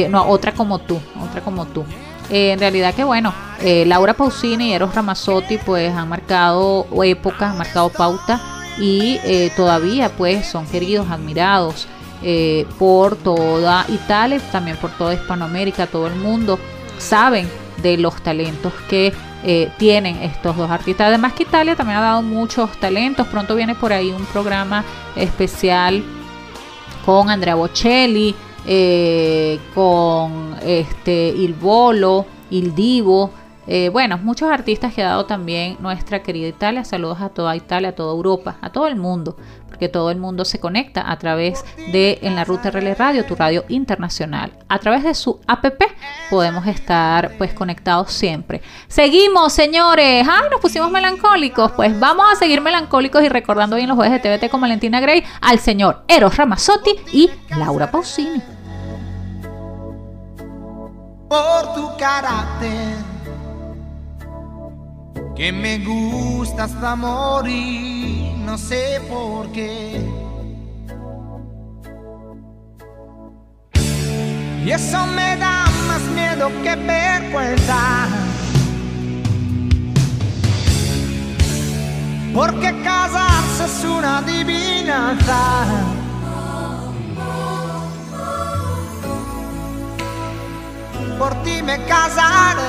no, 0.09 0.29
otra 0.29 0.55
como 0.55 0.79
tú, 0.79 1.01
otra 1.21 1.41
como 1.41 1.67
tú. 1.67 1.85
Eh, 2.33 2.53
en 2.53 2.59
realidad 2.59 2.95
que 2.95 3.05
bueno, 3.05 3.35
eh, 3.61 3.85
Laura 3.87 4.14
Pausini 4.14 4.71
y 4.71 4.73
Eros 4.73 4.95
Ramazzotti 4.95 5.59
pues 5.59 5.95
han 5.95 6.09
marcado 6.09 6.87
época, 7.05 7.51
han 7.51 7.59
marcado 7.59 7.90
pauta 7.90 8.40
y 8.79 9.21
eh, 9.23 9.53
todavía 9.55 10.09
pues 10.09 10.47
son 10.47 10.66
queridos, 10.66 11.11
admirados 11.11 11.87
eh, 12.23 12.66
por 12.79 13.16
toda 13.16 13.85
Italia, 13.88 14.40
también 14.51 14.79
por 14.79 14.90
toda 14.92 15.12
Hispanoamérica, 15.12 15.87
todo 15.87 16.07
el 16.07 16.16
mundo 16.16 16.59
saben 16.99 17.49
de 17.83 17.99
los 17.99 18.21
talentos 18.23 18.73
que 18.88 19.12
tienen 19.77 20.23
estos 20.23 20.57
dos 20.57 20.71
artistas. 20.71 21.09
Además 21.09 21.33
que 21.33 21.42
Italia 21.42 21.75
también 21.75 21.99
ha 21.99 22.03
dado 22.03 22.23
muchos 22.23 22.71
talentos. 22.79 23.27
Pronto 23.27 23.57
viene 23.57 23.75
por 23.75 23.92
ahí 23.92 24.12
un 24.12 24.25
programa 24.27 24.85
especial 25.16 26.05
con 27.05 27.29
Andrea 27.29 27.57
Bocelli, 27.57 28.37
eh, 28.66 29.59
con 29.75 30.57
este 30.64 31.29
Il 31.37 31.55
Bolo, 31.55 32.27
Il 32.51 32.75
Divo. 32.75 33.31
eh, 33.66 33.90
bueno, 33.90 34.18
muchos 34.18 34.51
artistas 34.51 34.92
que 34.92 35.03
ha 35.03 35.09
dado 35.09 35.25
también 35.27 35.77
nuestra 35.81 36.22
querida 36.22 36.48
Italia. 36.48 36.85
Saludos 36.85 37.20
a 37.20 37.29
toda 37.29 37.55
Italia, 37.55 37.90
a 37.90 37.92
toda 37.92 38.12
Europa, 38.12 38.57
a 38.61 38.70
todo 38.70 38.88
el 38.88 38.96
mundo, 38.96 39.37
porque 39.83 39.92
todo 39.92 40.12
el 40.12 40.18
mundo 40.18 40.45
se 40.45 40.61
conecta 40.61 41.11
a 41.11 41.18
través 41.18 41.64
de 41.90 42.21
En 42.23 42.37
la 42.37 42.45
Ruta 42.45 42.71
RL 42.71 42.95
Radio, 42.95 43.27
tu 43.27 43.35
radio 43.35 43.64
internacional. 43.66 44.53
A 44.68 44.79
través 44.79 45.03
de 45.03 45.12
su 45.12 45.40
app 45.49 45.64
podemos 46.31 46.68
estar 46.68 47.37
pues 47.37 47.53
conectados 47.53 48.12
siempre. 48.12 48.62
Seguimos, 48.87 49.53
señores. 49.53 50.25
Ay, 50.31 50.51
nos 50.53 50.61
pusimos 50.61 50.88
melancólicos. 50.92 51.73
Pues 51.73 51.99
vamos 51.99 52.27
a 52.31 52.37
seguir 52.37 52.61
melancólicos 52.61 53.25
y 53.25 53.29
recordando 53.29 53.75
hoy 53.75 53.87
los 53.87 53.97
jueves 53.97 54.23
de 54.23 54.38
TVT 54.38 54.53
con 54.53 54.61
Valentina 54.61 55.01
Gray 55.01 55.25
al 55.40 55.59
señor 55.59 56.05
Eros 56.07 56.37
Ramazzotti 56.37 56.92
y 57.12 57.29
Laura 57.59 57.90
Pausini. 57.90 58.40
por 61.29 61.75
tu 61.75 61.97
carácter 61.97 63.12
que 65.37 65.53
me 65.53 65.79
gusta 65.79 66.64
hasta 66.64 66.97
morir, 66.97 68.35
no 68.38 68.57
sé 68.59 69.01
por 69.09 69.51
qué. 69.53 70.01
Y 74.64 74.71
eso 74.71 75.07
me 75.07 75.37
da 75.37 75.64
más 75.88 76.03
miedo 76.14 76.49
que 76.62 76.77
vergüenza. 76.77 78.09
Porque 82.35 82.83
casarse 82.83 83.64
es 83.64 83.85
una 83.85 84.18
adivinanza. 84.18 85.92
por 91.23 91.35
ti 91.45 91.62
me 91.62 91.79
casaré, 91.85 92.62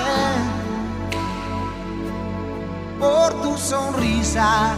por 3.04 3.34
tu 3.42 3.58
sonrisa, 3.58 4.76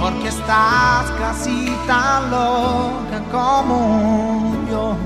porque 0.00 0.28
estás 0.28 1.04
casi 1.20 1.72
tan 1.86 2.30
loca 2.32 3.18
como 3.30 4.56
yo. 4.70 4.96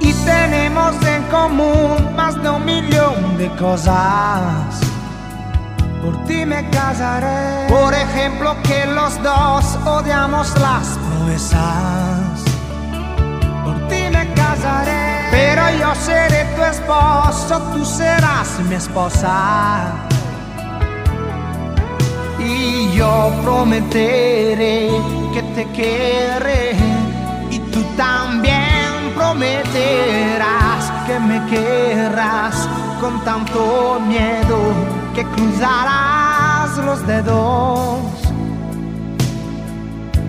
Y 0.00 0.12
tenemos 0.32 0.94
en 1.06 1.22
común 1.36 2.14
más 2.14 2.34
de 2.42 2.50
un 2.50 2.64
millón 2.66 3.38
de 3.38 3.48
cosas. 3.56 4.80
Por 6.02 6.14
ti 6.26 6.44
me 6.44 6.68
casaré. 6.68 7.66
Por 7.68 7.94
ejemplo, 7.94 8.54
que 8.62 8.84
los 8.98 9.12
dos 9.22 9.64
odiamos 9.86 10.46
las 10.60 10.86
proezas 11.06 12.44
por 13.64 13.88
ti 13.88 14.02
me 14.12 14.24
casaré. 14.34 15.03
Pero 15.34 15.62
yo 15.80 15.92
seré 15.96 16.44
tu 16.54 16.62
esposo, 16.62 17.60
tú 17.72 17.84
serás 17.84 18.60
mi 18.68 18.76
esposa. 18.76 19.90
Y 22.38 22.92
yo 22.96 23.32
prometeré 23.42 24.90
que 25.34 25.42
te 25.56 25.64
querré. 25.72 26.76
Y 27.50 27.58
tú 27.72 27.82
también 27.96 29.12
prometerás 29.16 30.92
que 31.04 31.18
me 31.18 31.44
querrás 31.46 32.68
con 33.00 33.24
tanto 33.24 34.00
miedo 34.06 34.58
que 35.16 35.24
cruzarás 35.34 36.78
los 36.78 37.04
dedos. 37.08 37.98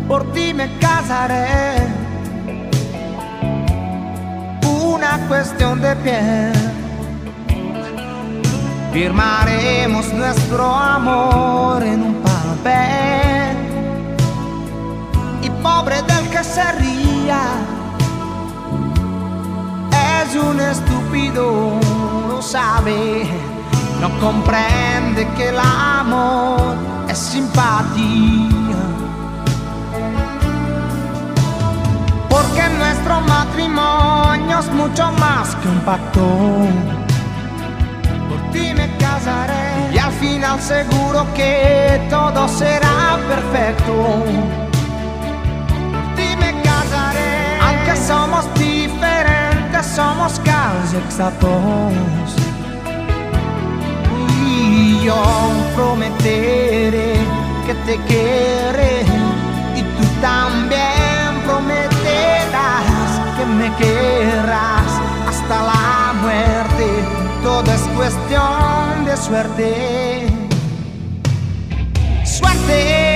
Por 0.07 0.31
ti 0.33 0.51
me 0.51 0.67
casaré 0.79 2.04
una 5.15 5.27
cuestión 5.27 5.81
de 5.81 5.95
piel. 5.97 6.53
Firmaremos 8.91 10.13
nuestro 10.13 10.65
amor 10.73 11.83
en 11.83 12.01
un 12.01 12.15
papel. 12.15 13.57
Y 15.41 15.49
pobre 15.61 16.01
del 16.03 16.29
que 16.29 16.43
se 16.43 16.71
ría, 16.73 17.41
es 20.23 20.35
un 20.35 20.59
estúpido, 20.59 21.79
no 22.27 22.41
sabe, 22.41 23.25
no 24.01 24.09
comprende 24.19 25.27
que 25.37 25.49
el 25.49 25.59
amor 25.59 26.75
es 27.09 27.17
simpatía. 27.17 28.54
Porque 32.55 32.69
nuestro 32.75 33.19
matrimonio 33.21 34.59
es 34.59 34.71
mucho 34.71 35.11
más 35.19 35.55
que 35.55 35.67
un 35.67 35.79
pacto. 35.81 36.21
Por 38.29 38.51
ti 38.53 38.73
me 38.73 38.95
casaré 38.97 39.93
y 39.93 39.97
al 39.97 40.11
final 40.13 40.61
seguro 40.61 41.25
que 41.33 42.01
todo 42.09 42.47
será 42.47 43.19
perfecto. 43.27 43.93
Por 45.91 46.15
ti 46.15 46.35
me 46.39 46.61
casaré, 46.61 47.59
aunque 47.61 47.95
somos 48.07 48.45
diferentes, 48.53 49.85
somos 49.93 50.39
casi 50.39 50.95
exactos. 50.95 51.93
Y 54.45 55.03
yo 55.03 55.21
prometeré 55.75 57.15
que 57.65 57.73
te 57.85 57.97
querré 58.03 59.01
y 59.75 59.81
tú 59.81 60.05
también 60.21 60.64
me 63.69 63.75
querrás 63.77 64.91
hasta 65.27 65.63
la 65.63 66.13
muerte, 66.21 66.85
todo 67.41 67.71
es 67.71 67.81
cuestión 67.95 69.05
de 69.05 69.17
suerte. 69.17 70.27
Suerte. 72.23 73.14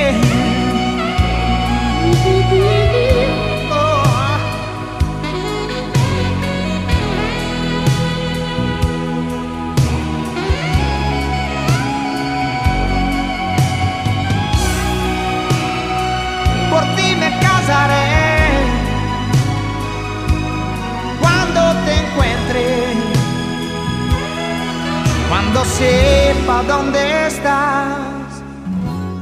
Cuando 25.51 25.65
sepa 25.65 26.63
dónde 26.67 27.27
estás, 27.27 28.43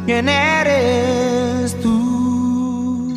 quién 0.06 0.28
eres 0.28 1.80
tú. 1.82 3.08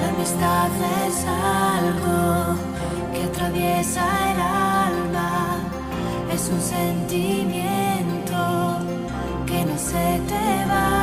La 0.00 0.08
amistad 0.08 0.70
es 1.06 1.24
algo 1.24 2.56
que 3.14 3.22
atraviesa 3.24 4.04
el 4.32 4.40
alma, 4.40 5.56
es 6.34 6.50
un 6.52 6.60
sentimiento 6.60 7.89
se 9.90 10.20
te 10.28 10.66
va. 10.68 10.99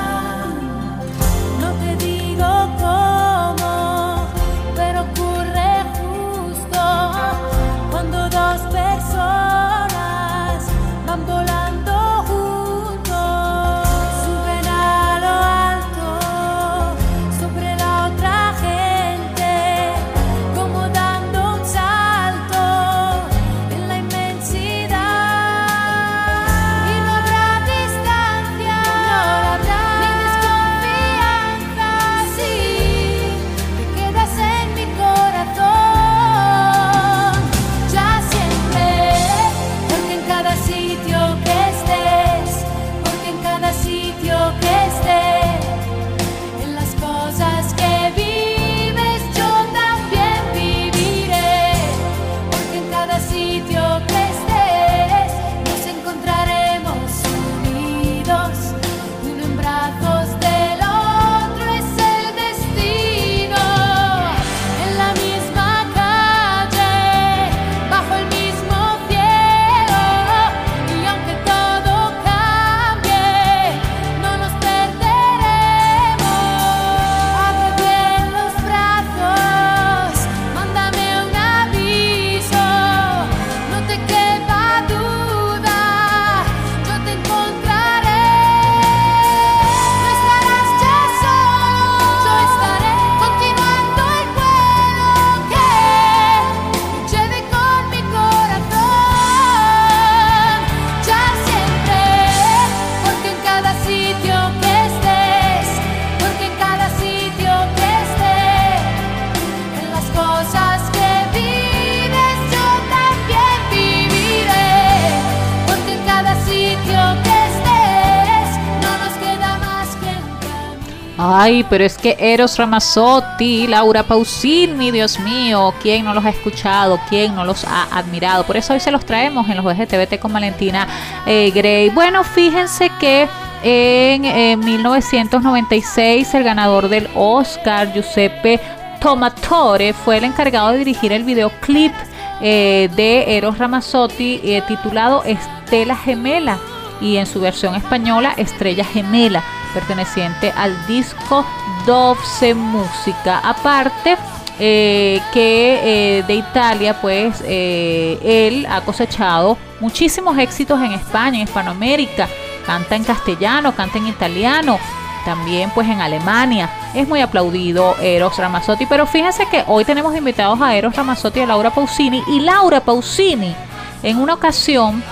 Ay, 121.47 121.65
pero 121.69 121.85
es 121.85 121.97
que 121.97 122.17
Eros 122.19 122.57
Ramazzotti, 122.57 123.67
Laura 123.67 124.03
Pausini, 124.03 124.91
Dios 124.91 125.17
mío, 125.17 125.73
¿quién 125.81 126.03
no 126.03 126.13
los 126.13 126.25
ha 126.25 126.29
escuchado? 126.31 126.99
¿Quién 127.07 127.35
no 127.35 127.45
los 127.45 127.63
ha 127.63 127.83
admirado? 127.97 128.43
Por 128.43 128.57
eso 128.57 128.73
hoy 128.73 128.81
se 128.81 128.91
los 128.91 129.05
traemos 129.05 129.47
en 129.47 129.55
los 129.55 129.63
VGTVT 129.63 130.19
con 130.19 130.33
Valentina 130.33 130.85
eh, 131.25 131.49
Gray. 131.55 131.89
Bueno, 131.91 132.25
fíjense 132.25 132.91
que 132.99 133.29
en 133.63 134.25
eh, 134.25 134.57
1996 134.57 136.33
el 136.33 136.43
ganador 136.43 136.89
del 136.89 137.07
Oscar, 137.15 137.93
Giuseppe 137.93 138.59
Tomatore, 138.99 139.93
fue 139.93 140.17
el 140.17 140.25
encargado 140.25 140.71
de 140.71 140.79
dirigir 140.79 141.13
el 141.13 141.23
videoclip 141.23 141.93
eh, 142.41 142.89
de 142.93 143.37
Eros 143.37 143.57
Ramazzotti 143.57 144.41
eh, 144.43 144.61
titulado 144.67 145.23
Estela 145.23 145.95
Gemela 145.95 146.59
y 147.01 147.17
en 147.17 147.25
su 147.25 147.39
versión 147.39 147.75
española 147.75 148.33
Estrella 148.37 148.83
Gemela, 148.83 149.43
perteneciente 149.73 150.51
al 150.55 150.87
disco 150.87 151.45
Dovse 151.85 152.53
Música. 152.53 153.39
Aparte, 153.43 154.17
eh, 154.59 155.21
que 155.31 156.17
eh, 156.17 156.23
de 156.23 156.33
Italia, 156.33 156.99
pues 156.99 157.43
eh, 157.45 158.17
él 158.23 158.65
ha 158.67 158.81
cosechado 158.81 159.55
muchísimos 159.79 160.35
éxitos 160.39 160.81
en 160.81 160.93
España, 160.93 161.37
en 161.37 161.43
Hispanoamérica. 161.43 162.27
Canta 162.65 162.95
en 162.95 163.03
castellano, 163.03 163.75
canta 163.75 163.99
en 163.99 164.07
italiano, 164.07 164.79
también 165.25 165.69
pues 165.75 165.87
en 165.87 166.01
Alemania. 166.01 166.69
Es 166.95 167.07
muy 167.07 167.21
aplaudido 167.21 167.95
Eros 168.01 168.37
Ramazzotti, 168.37 168.87
pero 168.87 169.05
fíjense 169.05 169.45
que 169.45 169.63
hoy 169.67 169.85
tenemos 169.85 170.15
invitados 170.15 170.59
a 170.59 170.75
Eros 170.75 170.95
Ramazzotti 170.95 171.39
y 171.39 171.43
a 171.43 171.47
Laura 171.47 171.69
Pausini. 171.69 172.23
Y 172.27 172.39
Laura 172.39 172.81
Pausini, 172.81 173.55
en 174.01 174.17
una 174.17 174.33
ocasión, 174.33 175.03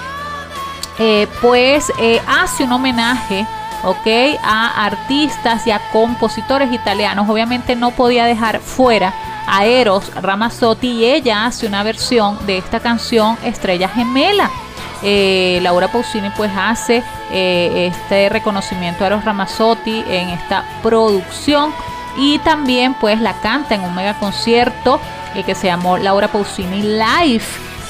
eh, 0.99 1.27
pues 1.41 1.91
eh, 1.99 2.21
hace 2.27 2.63
un 2.63 2.71
homenaje 2.71 3.45
ok 3.83 4.39
a 4.43 4.85
artistas 4.85 5.65
y 5.67 5.71
a 5.71 5.79
compositores 5.91 6.71
italianos. 6.71 7.29
Obviamente 7.29 7.75
no 7.75 7.91
podía 7.91 8.25
dejar 8.25 8.59
fuera 8.59 9.13
a 9.47 9.65
Eros 9.65 10.11
Ramazzotti 10.15 10.87
y 10.87 11.05
ella 11.05 11.45
hace 11.45 11.67
una 11.67 11.83
versión 11.83 12.37
de 12.45 12.57
esta 12.57 12.79
canción 12.79 13.37
Estrella 13.43 13.87
Gemela. 13.89 14.49
Eh, 15.03 15.59
Laura 15.61 15.87
Pausini 15.89 16.29
pues 16.31 16.51
hace 16.55 17.03
eh, 17.31 17.91
este 17.91 18.29
reconocimiento 18.29 19.03
a 19.03 19.07
Eros 19.07 19.25
Ramazzotti 19.25 20.03
en 20.07 20.29
esta 20.29 20.65
producción. 20.81 21.73
Y 22.17 22.39
también 22.39 22.93
pues 22.93 23.19
la 23.19 23.33
canta 23.41 23.75
en 23.75 23.83
un 23.83 23.93
mega 23.93 24.17
concierto 24.17 25.01
eh, 25.35 25.43
que 25.43 25.53
se 25.53 25.67
llamó 25.67 25.97
Laura 25.97 26.29
Pausini 26.29 26.81
Live 26.81 27.43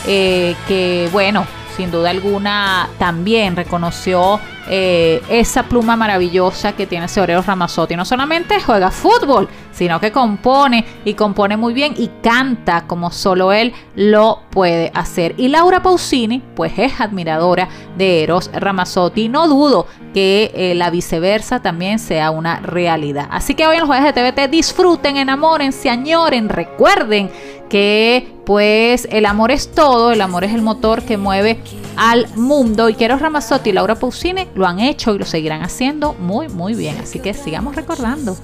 eh, 0.07 0.55
que 0.67 1.09
bueno 1.11 1.45
sin 1.75 1.91
duda 1.91 2.09
alguna 2.09 2.87
también 2.97 3.55
reconoció 3.55 4.39
eh, 4.69 5.21
esa 5.29 5.63
pluma 5.63 5.95
maravillosa 5.95 6.73
que 6.73 6.87
tiene 6.87 7.07
Seorero 7.07 7.41
Ramazzotti. 7.41 7.95
No 7.95 8.05
solamente 8.05 8.61
juega 8.61 8.91
fútbol, 8.91 9.49
sino 9.75 9.99
que 9.99 10.11
compone 10.11 10.85
y 11.03 11.13
compone 11.13 11.57
muy 11.57 11.73
bien 11.73 11.93
y 11.97 12.09
canta 12.21 12.87
como 12.87 13.11
solo 13.11 13.51
él 13.51 13.73
lo 13.95 14.41
puede 14.49 14.91
hacer. 14.95 15.35
Y 15.37 15.49
Laura 15.49 15.83
Pausini, 15.83 16.41
pues 16.55 16.73
es 16.77 16.99
admiradora 16.99 17.67
de 17.97 18.23
Eros 18.23 18.49
Ramazzotti. 18.53 19.29
No 19.29 19.47
dudo 19.47 19.87
que 20.13 20.51
eh, 20.55 20.75
la 20.75 20.89
viceversa 20.89 21.61
también 21.61 21.99
sea 21.99 22.31
una 22.31 22.59
realidad. 22.61 23.27
Así 23.31 23.53
que 23.53 23.67
hoy 23.67 23.75
en 23.75 23.81
los 23.81 23.89
jueves 23.89 24.13
de 24.13 24.31
TVT 24.31 24.49
disfruten, 24.49 25.17
enamoren, 25.17 25.73
añoren, 25.89 26.49
recuerden 26.49 27.29
que 27.69 28.33
pues 28.45 29.07
el 29.11 29.25
amor 29.25 29.51
es 29.51 29.71
todo, 29.71 30.11
el 30.11 30.21
amor 30.21 30.43
es 30.43 30.53
el 30.53 30.61
motor 30.61 31.03
que 31.03 31.17
mueve 31.17 31.59
al 31.97 32.27
mundo. 32.35 32.89
Y 32.89 32.95
Eros 32.99 33.19
Ramazzotti 33.19 33.71
y 33.71 33.73
Laura 33.73 33.95
Pausini 33.95 34.47
lo 34.55 34.65
han 34.65 34.79
hecho 34.79 35.13
y 35.13 35.19
lo 35.19 35.25
seguirán 35.25 35.63
haciendo 35.63 36.13
muy, 36.13 36.47
muy 36.47 36.75
bien. 36.75 36.97
Así 37.01 37.19
que 37.19 37.33
sigamos 37.33 37.75
recordando. 37.75 38.37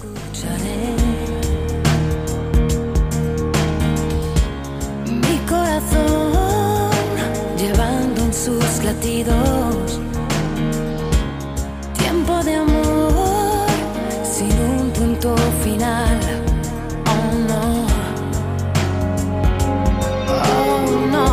llevando 7.57 8.21
en 8.23 8.33
sus 8.33 8.83
latidos 8.83 9.99
tiempo 11.97 12.43
de 12.43 12.55
amor 12.55 13.67
sin 14.23 14.51
un 14.51 14.91
punto 14.91 15.35
final. 15.63 16.19
Oh 17.07 17.31
no. 17.49 17.63
Oh 20.57 20.85
no. 21.15 21.27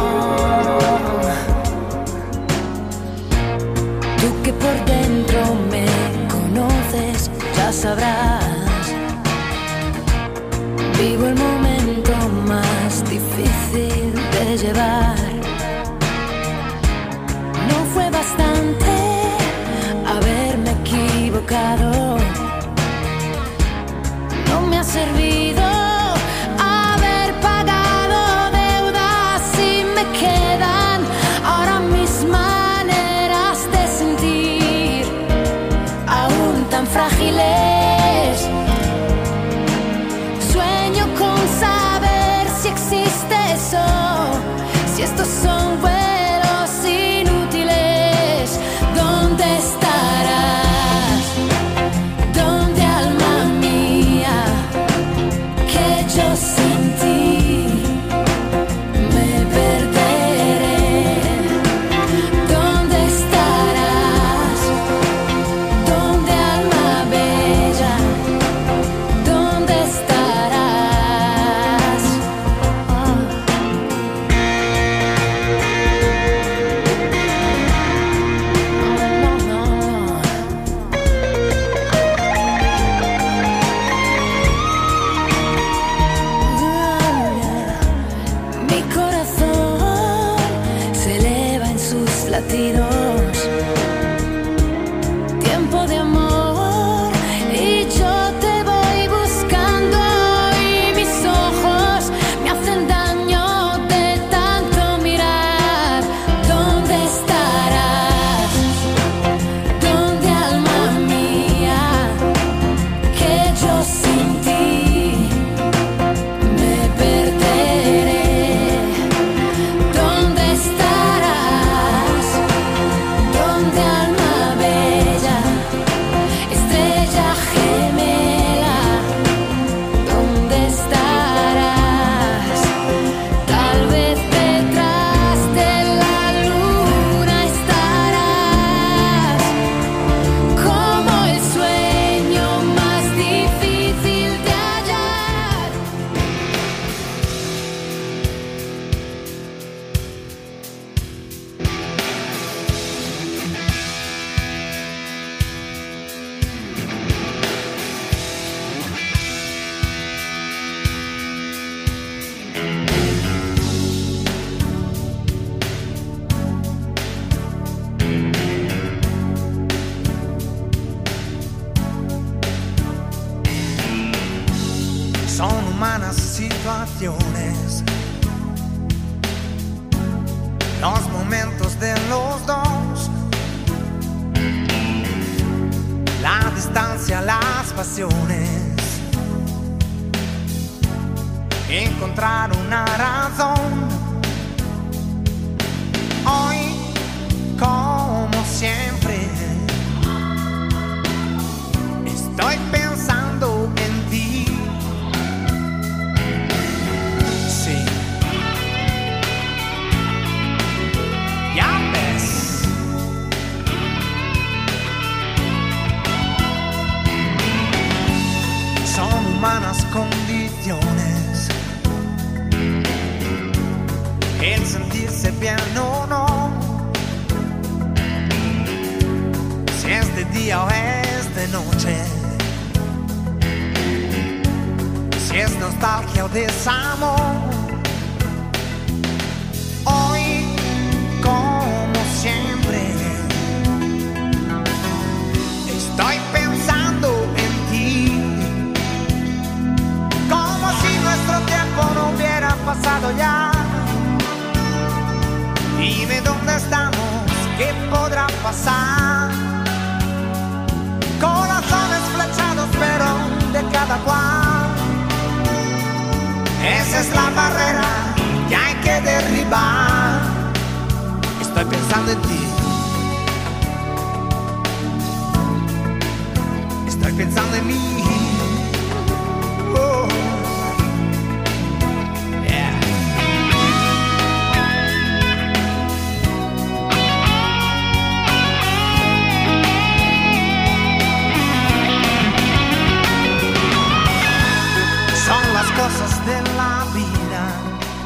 Tú 4.21 4.43
que 4.45 4.53
por 4.53 4.77
dentro 4.85 5.41
me 5.73 5.87
conoces, 6.29 7.31
ya 7.57 7.73
sabrás. 7.73 8.45
Vivo 10.97 11.27
el 11.27 11.35
mundo 11.35 11.58
llevar. 14.69 15.17
No 17.71 17.79
fue 17.95 18.11
bastante 18.11 18.93
haberme 20.13 20.71
equivocado. 20.83 22.19
No 24.49 24.67
me 24.69 24.77
ha 24.79 24.85
servido. 24.85 25.48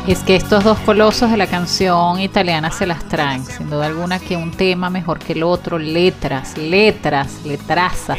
Es 0.07 0.25
que 0.25 0.35
estos 0.35 0.65
dos 0.65 0.81
colosos 0.81 1.31
de 1.31 1.37
la 1.37 1.47
canción 1.47 2.19
italiana 2.19 2.73
se 2.73 2.87
las 2.87 3.09
traen, 3.09 3.45
sin 3.45 3.71
duda 3.71 3.87
alguna 3.87 4.19
que 4.19 4.37
un 4.37 4.51
tema 4.51 4.91
mejor 4.91 5.21
que 5.21 5.33
el 5.33 5.45
otro, 5.45 5.79
letras, 5.79 6.59
letras, 6.59 7.43
letrazas, 7.45 8.19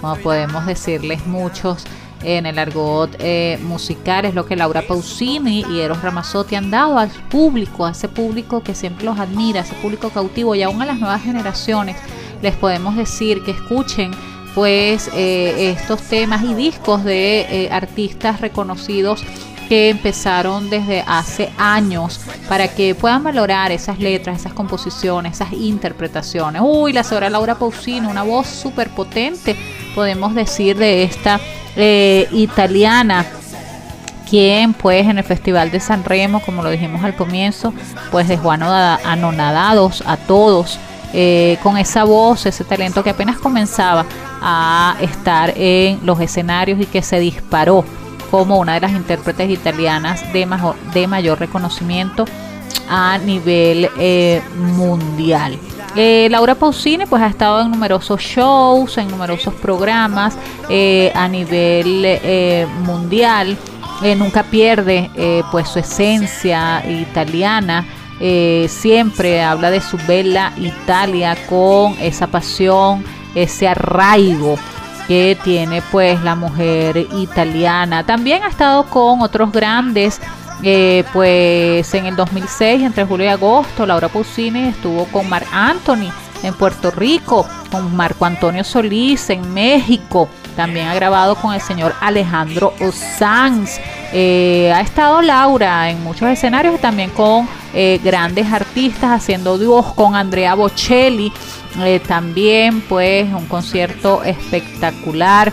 como 0.00 0.16
podemos 0.16 0.66
decirles 0.66 1.24
muchos 1.24 1.84
en 2.24 2.44
el 2.44 2.58
argot 2.58 3.14
eh, 3.20 3.56
musical, 3.62 4.24
es 4.24 4.34
lo 4.34 4.46
que 4.46 4.56
Laura 4.56 4.82
Pausini 4.82 5.64
y 5.70 5.78
Eros 5.78 6.02
Ramazzotti 6.02 6.56
han 6.56 6.72
dado 6.72 6.98
al 6.98 7.10
público, 7.30 7.86
a 7.86 7.92
ese 7.92 8.08
público 8.08 8.64
que 8.64 8.74
siempre 8.74 9.04
los 9.04 9.16
admira, 9.20 9.60
ese 9.60 9.74
público 9.74 10.10
cautivo 10.10 10.56
y 10.56 10.62
aún 10.64 10.82
a 10.82 10.86
las 10.86 10.98
nuevas 10.98 11.22
generaciones. 11.22 11.96
Les 12.42 12.56
podemos 12.56 12.96
decir 12.96 13.44
que 13.44 13.52
escuchen 13.52 14.10
pues 14.56 15.08
eh, 15.14 15.70
estos 15.78 16.02
temas 16.02 16.42
y 16.42 16.54
discos 16.54 17.04
de 17.04 17.42
eh, 17.42 17.68
artistas 17.70 18.40
reconocidos 18.40 19.24
que 19.72 19.88
empezaron 19.88 20.68
desde 20.68 21.02
hace 21.06 21.50
años 21.56 22.20
para 22.46 22.68
que 22.68 22.94
puedan 22.94 23.24
valorar 23.24 23.72
esas 23.72 23.98
letras, 23.98 24.40
esas 24.40 24.52
composiciones, 24.52 25.32
esas 25.32 25.54
interpretaciones. 25.54 26.60
Uy, 26.62 26.92
la 26.92 27.02
señora 27.02 27.30
Laura 27.30 27.54
Pausini, 27.54 28.06
una 28.06 28.22
voz 28.22 28.48
súper 28.48 28.90
potente, 28.90 29.56
podemos 29.94 30.34
decir, 30.34 30.76
de 30.76 31.04
esta 31.04 31.40
eh, 31.74 32.28
italiana 32.32 33.24
quien 34.28 34.74
pues 34.74 35.06
en 35.06 35.16
el 35.16 35.24
Festival 35.24 35.70
de 35.70 35.80
San 35.80 36.04
Remo, 36.04 36.40
como 36.40 36.62
lo 36.62 36.68
dijimos 36.68 37.02
al 37.02 37.16
comienzo, 37.16 37.72
pues 38.10 38.28
dejó 38.28 38.50
anonadados 38.50 40.04
a 40.06 40.18
todos 40.18 40.78
eh, 41.14 41.56
con 41.62 41.78
esa 41.78 42.04
voz, 42.04 42.44
ese 42.44 42.64
talento 42.64 43.02
que 43.02 43.08
apenas 43.08 43.38
comenzaba 43.38 44.04
a 44.42 44.96
estar 45.00 45.54
en 45.56 46.04
los 46.04 46.20
escenarios 46.20 46.78
y 46.78 46.84
que 46.84 47.00
se 47.00 47.18
disparó 47.20 47.86
como 48.32 48.58
una 48.58 48.74
de 48.74 48.80
las 48.80 48.92
intérpretes 48.92 49.48
italianas 49.50 50.32
de, 50.32 50.46
majo- 50.46 50.74
de 50.94 51.06
mayor 51.06 51.38
reconocimiento 51.38 52.24
a 52.88 53.18
nivel 53.18 53.90
eh, 53.98 54.42
mundial. 54.56 55.58
Eh, 55.94 56.28
Laura 56.30 56.54
Pausini 56.54 57.04
pues 57.04 57.22
ha 57.22 57.26
estado 57.26 57.60
en 57.60 57.70
numerosos 57.70 58.22
shows, 58.22 58.96
en 58.96 59.08
numerosos 59.08 59.52
programas 59.52 60.34
eh, 60.70 61.12
a 61.14 61.28
nivel 61.28 62.18
mundial. 62.80 63.58
Nunca 64.16 64.42
pierde 64.42 65.10
pues 65.52 65.68
su 65.68 65.78
esencia 65.78 66.82
italiana. 66.88 67.84
Siempre 68.68 69.42
habla 69.42 69.70
de 69.70 69.80
su 69.80 69.96
bella 70.08 70.52
Italia 70.56 71.36
con 71.48 71.94
esa 72.00 72.26
pasión, 72.26 73.04
ese 73.34 73.68
arraigo 73.68 74.56
que 75.08 75.36
tiene 75.42 75.82
pues 75.90 76.22
la 76.22 76.34
mujer 76.34 76.96
italiana. 76.96 78.04
También 78.04 78.42
ha 78.42 78.48
estado 78.48 78.84
con 78.84 79.20
otros 79.20 79.52
grandes, 79.52 80.20
eh, 80.62 81.04
pues 81.12 81.92
en 81.94 82.06
el 82.06 82.16
2006, 82.16 82.82
entre 82.82 83.04
julio 83.04 83.26
y 83.26 83.30
agosto, 83.30 83.86
Laura 83.86 84.08
Pausini 84.08 84.68
estuvo 84.68 85.06
con 85.06 85.28
Marc 85.28 85.46
Anthony 85.52 86.10
en 86.42 86.54
Puerto 86.54 86.90
Rico, 86.90 87.46
con 87.70 87.94
Marco 87.94 88.24
Antonio 88.24 88.64
Solís 88.64 89.30
en 89.30 89.52
México. 89.52 90.28
También 90.56 90.86
ha 90.88 90.94
grabado 90.94 91.34
con 91.34 91.54
el 91.54 91.60
señor 91.60 91.94
Alejandro 92.00 92.74
Sanz. 92.92 93.80
Eh, 94.14 94.70
ha 94.74 94.82
estado 94.82 95.22
Laura 95.22 95.90
en 95.90 96.02
muchos 96.02 96.28
escenarios, 96.28 96.78
también 96.80 97.10
con 97.10 97.48
eh, 97.72 97.98
grandes 98.04 98.52
artistas, 98.52 99.10
haciendo 99.10 99.56
dúos 99.56 99.94
con 99.94 100.14
Andrea 100.14 100.54
Bocelli. 100.54 101.32
Eh, 101.80 102.00
también 102.06 102.82
pues 102.82 103.32
un 103.32 103.46
concierto 103.46 104.22
espectacular. 104.22 105.52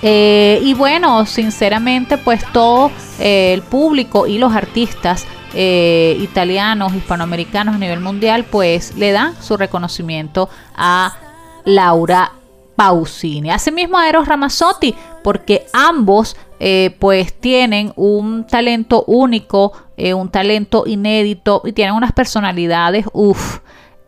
Y 0.00 0.74
bueno, 0.74 1.26
sinceramente, 1.26 2.18
pues 2.18 2.44
todo 2.52 2.92
el 3.18 3.62
público 3.62 4.28
y 4.28 4.38
los 4.38 4.52
artistas 4.54 5.26
italianos, 5.52 6.94
hispanoamericanos 6.94 7.74
a 7.74 7.78
nivel 7.78 7.98
mundial, 7.98 8.44
pues 8.44 8.96
le 8.96 9.10
dan 9.10 9.34
su 9.42 9.56
reconocimiento 9.56 10.48
a 10.76 11.16
Laura 11.64 12.30
Pausini. 12.76 13.50
Asimismo 13.50 13.98
a 13.98 14.08
Eros 14.08 14.28
Ramazzotti, 14.28 14.94
porque 15.24 15.66
ambos 15.72 16.36
eh, 16.60 16.94
pues 16.98 17.32
tienen 17.32 17.92
un 17.96 18.46
talento 18.46 19.04
único, 19.06 19.72
eh, 19.96 20.14
un 20.14 20.28
talento 20.30 20.84
inédito 20.86 21.62
y 21.64 21.72
tienen 21.72 21.94
unas 21.94 22.12
personalidades, 22.12 23.06
uff, 23.12 23.58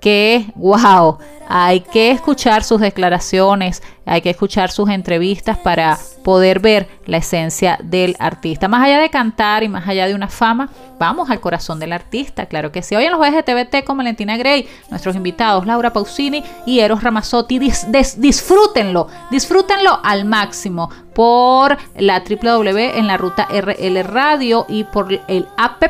que, 0.01 0.47
wow, 0.55 1.19
hay 1.49 1.81
que 1.81 2.11
escuchar 2.11 2.63
sus 2.65 2.81
declaraciones, 2.81 3.83
hay 4.07 4.23
que 4.23 4.31
escuchar 4.31 4.71
sus 4.71 4.89
entrevistas 4.89 5.59
para 5.59 5.99
poder 6.25 6.61
ver 6.61 6.89
la 7.07 7.19
esencia 7.19 7.79
del 7.83 8.17
artista. 8.19 8.69
Más 8.69 8.85
allá 8.85 8.99
de 9.01 9.11
cantar 9.11 9.63
y 9.63 9.69
más 9.69 9.87
allá 9.89 10.07
de 10.07 10.15
una 10.15 10.29
fama, 10.29 10.71
vamos 10.99 11.29
al 11.29 11.41
corazón 11.41 11.79
del 11.81 11.93
artista, 11.93 12.47
claro 12.47 12.71
que 12.73 12.83
sí. 12.83 12.95
Hoy 12.95 13.05
en 13.05 13.11
los 13.11 13.19
jueves 13.19 13.35
de 13.37 13.43
TVT 13.43 13.85
con 13.85 13.97
Valentina 13.99 14.37
Gray, 14.37 14.69
nuestros 14.91 15.17
invitados 15.17 15.67
Laura 15.67 15.93
Pausini 15.93 16.43
y 16.67 16.81
Eros 16.81 17.03
Ramazzotti, 17.03 17.59
dis- 17.59 17.87
dis- 17.91 18.17
disfrútenlo, 18.17 19.09
disfrútenlo 19.31 20.01
al 20.05 20.25
máximo 20.25 20.89
por 21.15 21.77
la 21.97 22.23
www 22.29 22.79
en 22.99 23.07
la 23.07 23.17
ruta 23.17 23.49
RL 23.51 24.03
Radio 24.05 24.67
y 24.69 24.85
por 24.85 25.13
el 25.29 25.47
app 25.57 25.83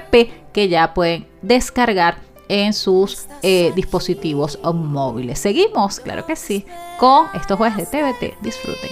que 0.53 0.69
ya 0.69 0.95
pueden 0.95 1.27
descargar 1.43 2.17
en 2.51 2.73
sus 2.73 3.27
eh, 3.43 3.73
dispositivos 3.77 4.59
móviles. 4.63 5.39
Seguimos, 5.39 6.01
claro 6.01 6.27
que 6.27 6.35
sí, 6.35 6.67
con 6.99 7.29
estos 7.35 7.57
jueves 7.57 7.77
de 7.77 7.87
TVT. 7.87 8.43
Disfruten. 8.43 8.91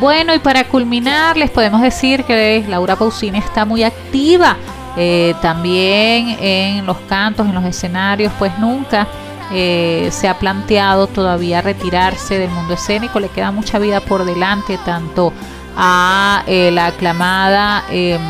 Bueno, 0.00 0.34
y 0.34 0.38
para 0.38 0.64
culminar, 0.64 1.36
les 1.36 1.50
podemos 1.50 1.80
decir 1.80 2.24
que 2.24 2.64
Laura 2.68 2.96
Pausini 2.96 3.38
está 3.38 3.64
muy 3.64 3.82
activa 3.82 4.56
eh, 4.96 5.34
también 5.42 6.36
en 6.40 6.86
los 6.86 6.96
cantos, 7.08 7.46
en 7.46 7.54
los 7.54 7.64
escenarios, 7.64 8.32
pues 8.38 8.58
nunca 8.58 9.06
eh, 9.52 10.08
se 10.10 10.26
ha 10.26 10.38
planteado 10.38 11.06
todavía 11.06 11.60
retirarse 11.60 12.38
del 12.38 12.50
mundo 12.50 12.74
escénico, 12.74 13.20
le 13.20 13.28
queda 13.28 13.50
mucha 13.50 13.78
vida 13.78 14.00
por 14.00 14.24
delante, 14.24 14.78
tanto 14.84 15.32
a 15.76 16.42
eh, 16.46 16.70
la 16.72 16.86
aclamada 16.86 17.84
em, 17.90 18.20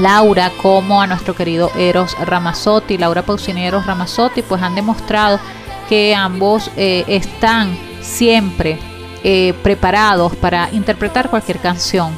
Laura 0.00 0.50
como 0.60 1.00
a 1.00 1.06
nuestro 1.06 1.34
querido 1.34 1.70
Eros 1.76 2.16
Ramazzotti, 2.18 2.98
Laura 2.98 3.22
Pausini 3.22 3.62
y 3.62 3.66
Eros 3.66 3.86
Ramazzotti, 3.86 4.42
pues 4.42 4.60
han 4.60 4.74
demostrado 4.74 5.38
que 5.88 6.14
ambos 6.14 6.70
están 6.76 7.78
siempre 8.02 8.78
preparados 9.62 10.34
para 10.36 10.70
interpretar 10.72 11.28
cualquier 11.28 11.58
canción 11.58 12.12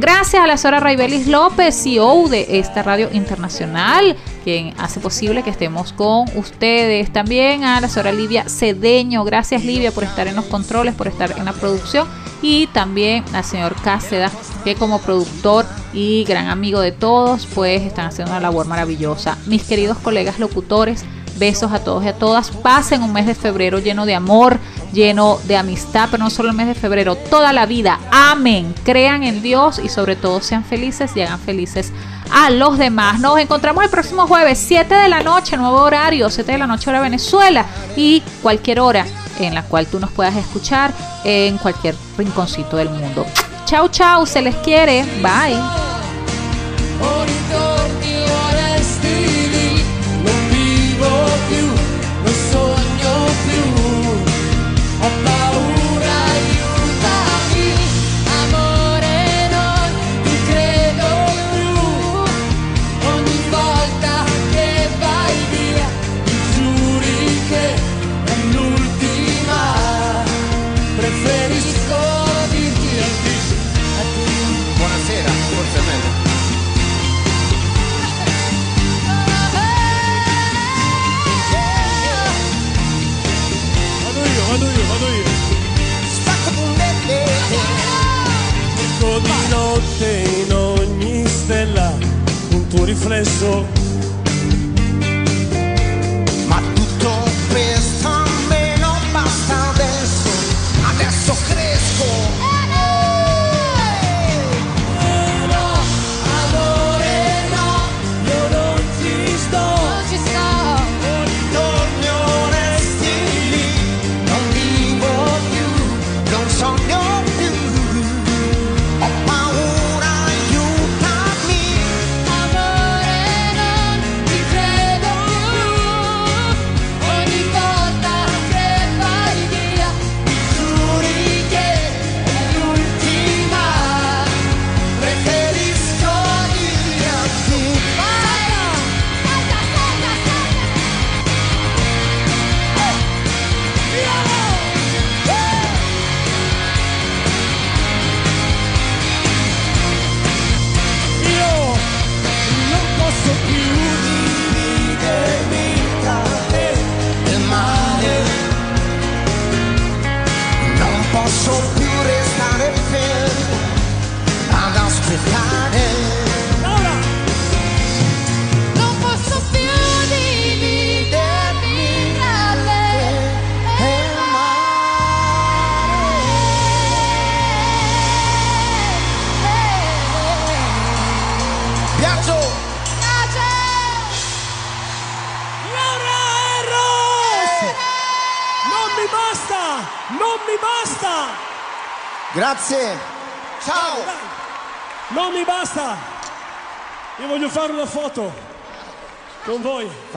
Gracias 0.00 0.42
a 0.42 0.46
la 0.46 0.56
señora 0.56 0.80
Raibelis 0.80 1.28
López, 1.28 1.80
CEO 1.82 2.28
de 2.28 2.58
esta 2.58 2.82
radio 2.82 3.08
internacional, 3.12 4.16
quien 4.42 4.74
hace 4.78 4.98
posible 4.98 5.44
que 5.44 5.50
estemos 5.50 5.92
con 5.92 6.26
ustedes. 6.36 7.12
También 7.12 7.62
a 7.62 7.80
la 7.80 7.88
señora 7.88 8.10
Livia 8.10 8.48
Cedeño. 8.48 9.22
Gracias, 9.24 9.64
Livia, 9.64 9.92
por 9.92 10.02
estar 10.02 10.26
en 10.26 10.34
los 10.34 10.46
controles, 10.46 10.94
por 10.94 11.06
estar 11.06 11.32
en 11.38 11.44
la 11.44 11.52
producción. 11.52 12.08
Y 12.42 12.66
también 12.68 13.22
al 13.34 13.44
señor 13.44 13.76
Cáceda, 13.82 14.32
que 14.64 14.74
como 14.74 15.00
productor 15.00 15.66
y 15.92 16.24
gran 16.24 16.48
amigo 16.48 16.80
de 16.80 16.90
todos, 16.90 17.46
pues 17.54 17.82
están 17.82 18.06
haciendo 18.06 18.32
una 18.32 18.40
labor 18.40 18.66
maravillosa. 18.66 19.38
Mis 19.46 19.62
queridos 19.62 19.98
colegas 19.98 20.38
locutores, 20.40 21.04
Besos 21.40 21.72
a 21.72 21.82
todos 21.82 22.04
y 22.04 22.08
a 22.08 22.12
todas. 22.12 22.50
Pasen 22.50 23.02
un 23.02 23.14
mes 23.14 23.26
de 23.26 23.34
febrero 23.34 23.78
lleno 23.78 24.04
de 24.04 24.14
amor, 24.14 24.58
lleno 24.92 25.38
de 25.44 25.56
amistad, 25.56 26.08
pero 26.10 26.24
no 26.24 26.30
solo 26.30 26.50
el 26.50 26.56
mes 26.56 26.66
de 26.66 26.74
febrero, 26.74 27.16
toda 27.16 27.52
la 27.52 27.66
vida. 27.66 27.98
Amén. 28.10 28.74
Crean 28.84 29.22
en 29.22 29.42
Dios 29.42 29.80
y 29.82 29.88
sobre 29.88 30.16
todo 30.16 30.40
sean 30.40 30.64
felices 30.64 31.12
y 31.16 31.22
hagan 31.22 31.40
felices 31.40 31.92
a 32.32 32.50
los 32.50 32.78
demás. 32.78 33.20
Nos 33.20 33.38
encontramos 33.38 33.84
el 33.84 33.90
próximo 33.90 34.26
jueves, 34.26 34.58
7 34.58 34.94
de 34.94 35.08
la 35.08 35.22
noche, 35.22 35.56
nuevo 35.56 35.80
horario, 35.80 36.30
7 36.30 36.52
de 36.52 36.58
la 36.58 36.66
noche 36.66 36.90
hora 36.90 37.00
Venezuela 37.00 37.64
y 37.96 38.22
cualquier 38.42 38.80
hora 38.80 39.06
en 39.38 39.54
la 39.54 39.62
cual 39.62 39.86
tú 39.86 39.98
nos 39.98 40.10
puedas 40.10 40.36
escuchar 40.36 40.92
en 41.24 41.58
cualquier 41.58 41.94
rinconcito 42.18 42.76
del 42.76 42.90
mundo. 42.90 43.26
Chau, 43.64 43.88
chau, 43.88 44.26
se 44.26 44.42
les 44.42 44.56
quiere. 44.56 45.04
Bye. 45.22 45.79
Riflesso 93.20 93.79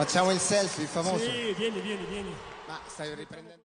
Facciamo 0.04 0.32
il 0.32 0.38
selfie 0.38 0.84
famoso. 0.84 1.24
Sì, 1.24 1.54
vieni, 1.56 1.80
vieni, 1.80 2.04
vieni. 2.04 2.34
Ma 2.66 2.78
stai 2.86 3.14
riprendendo 3.14 3.53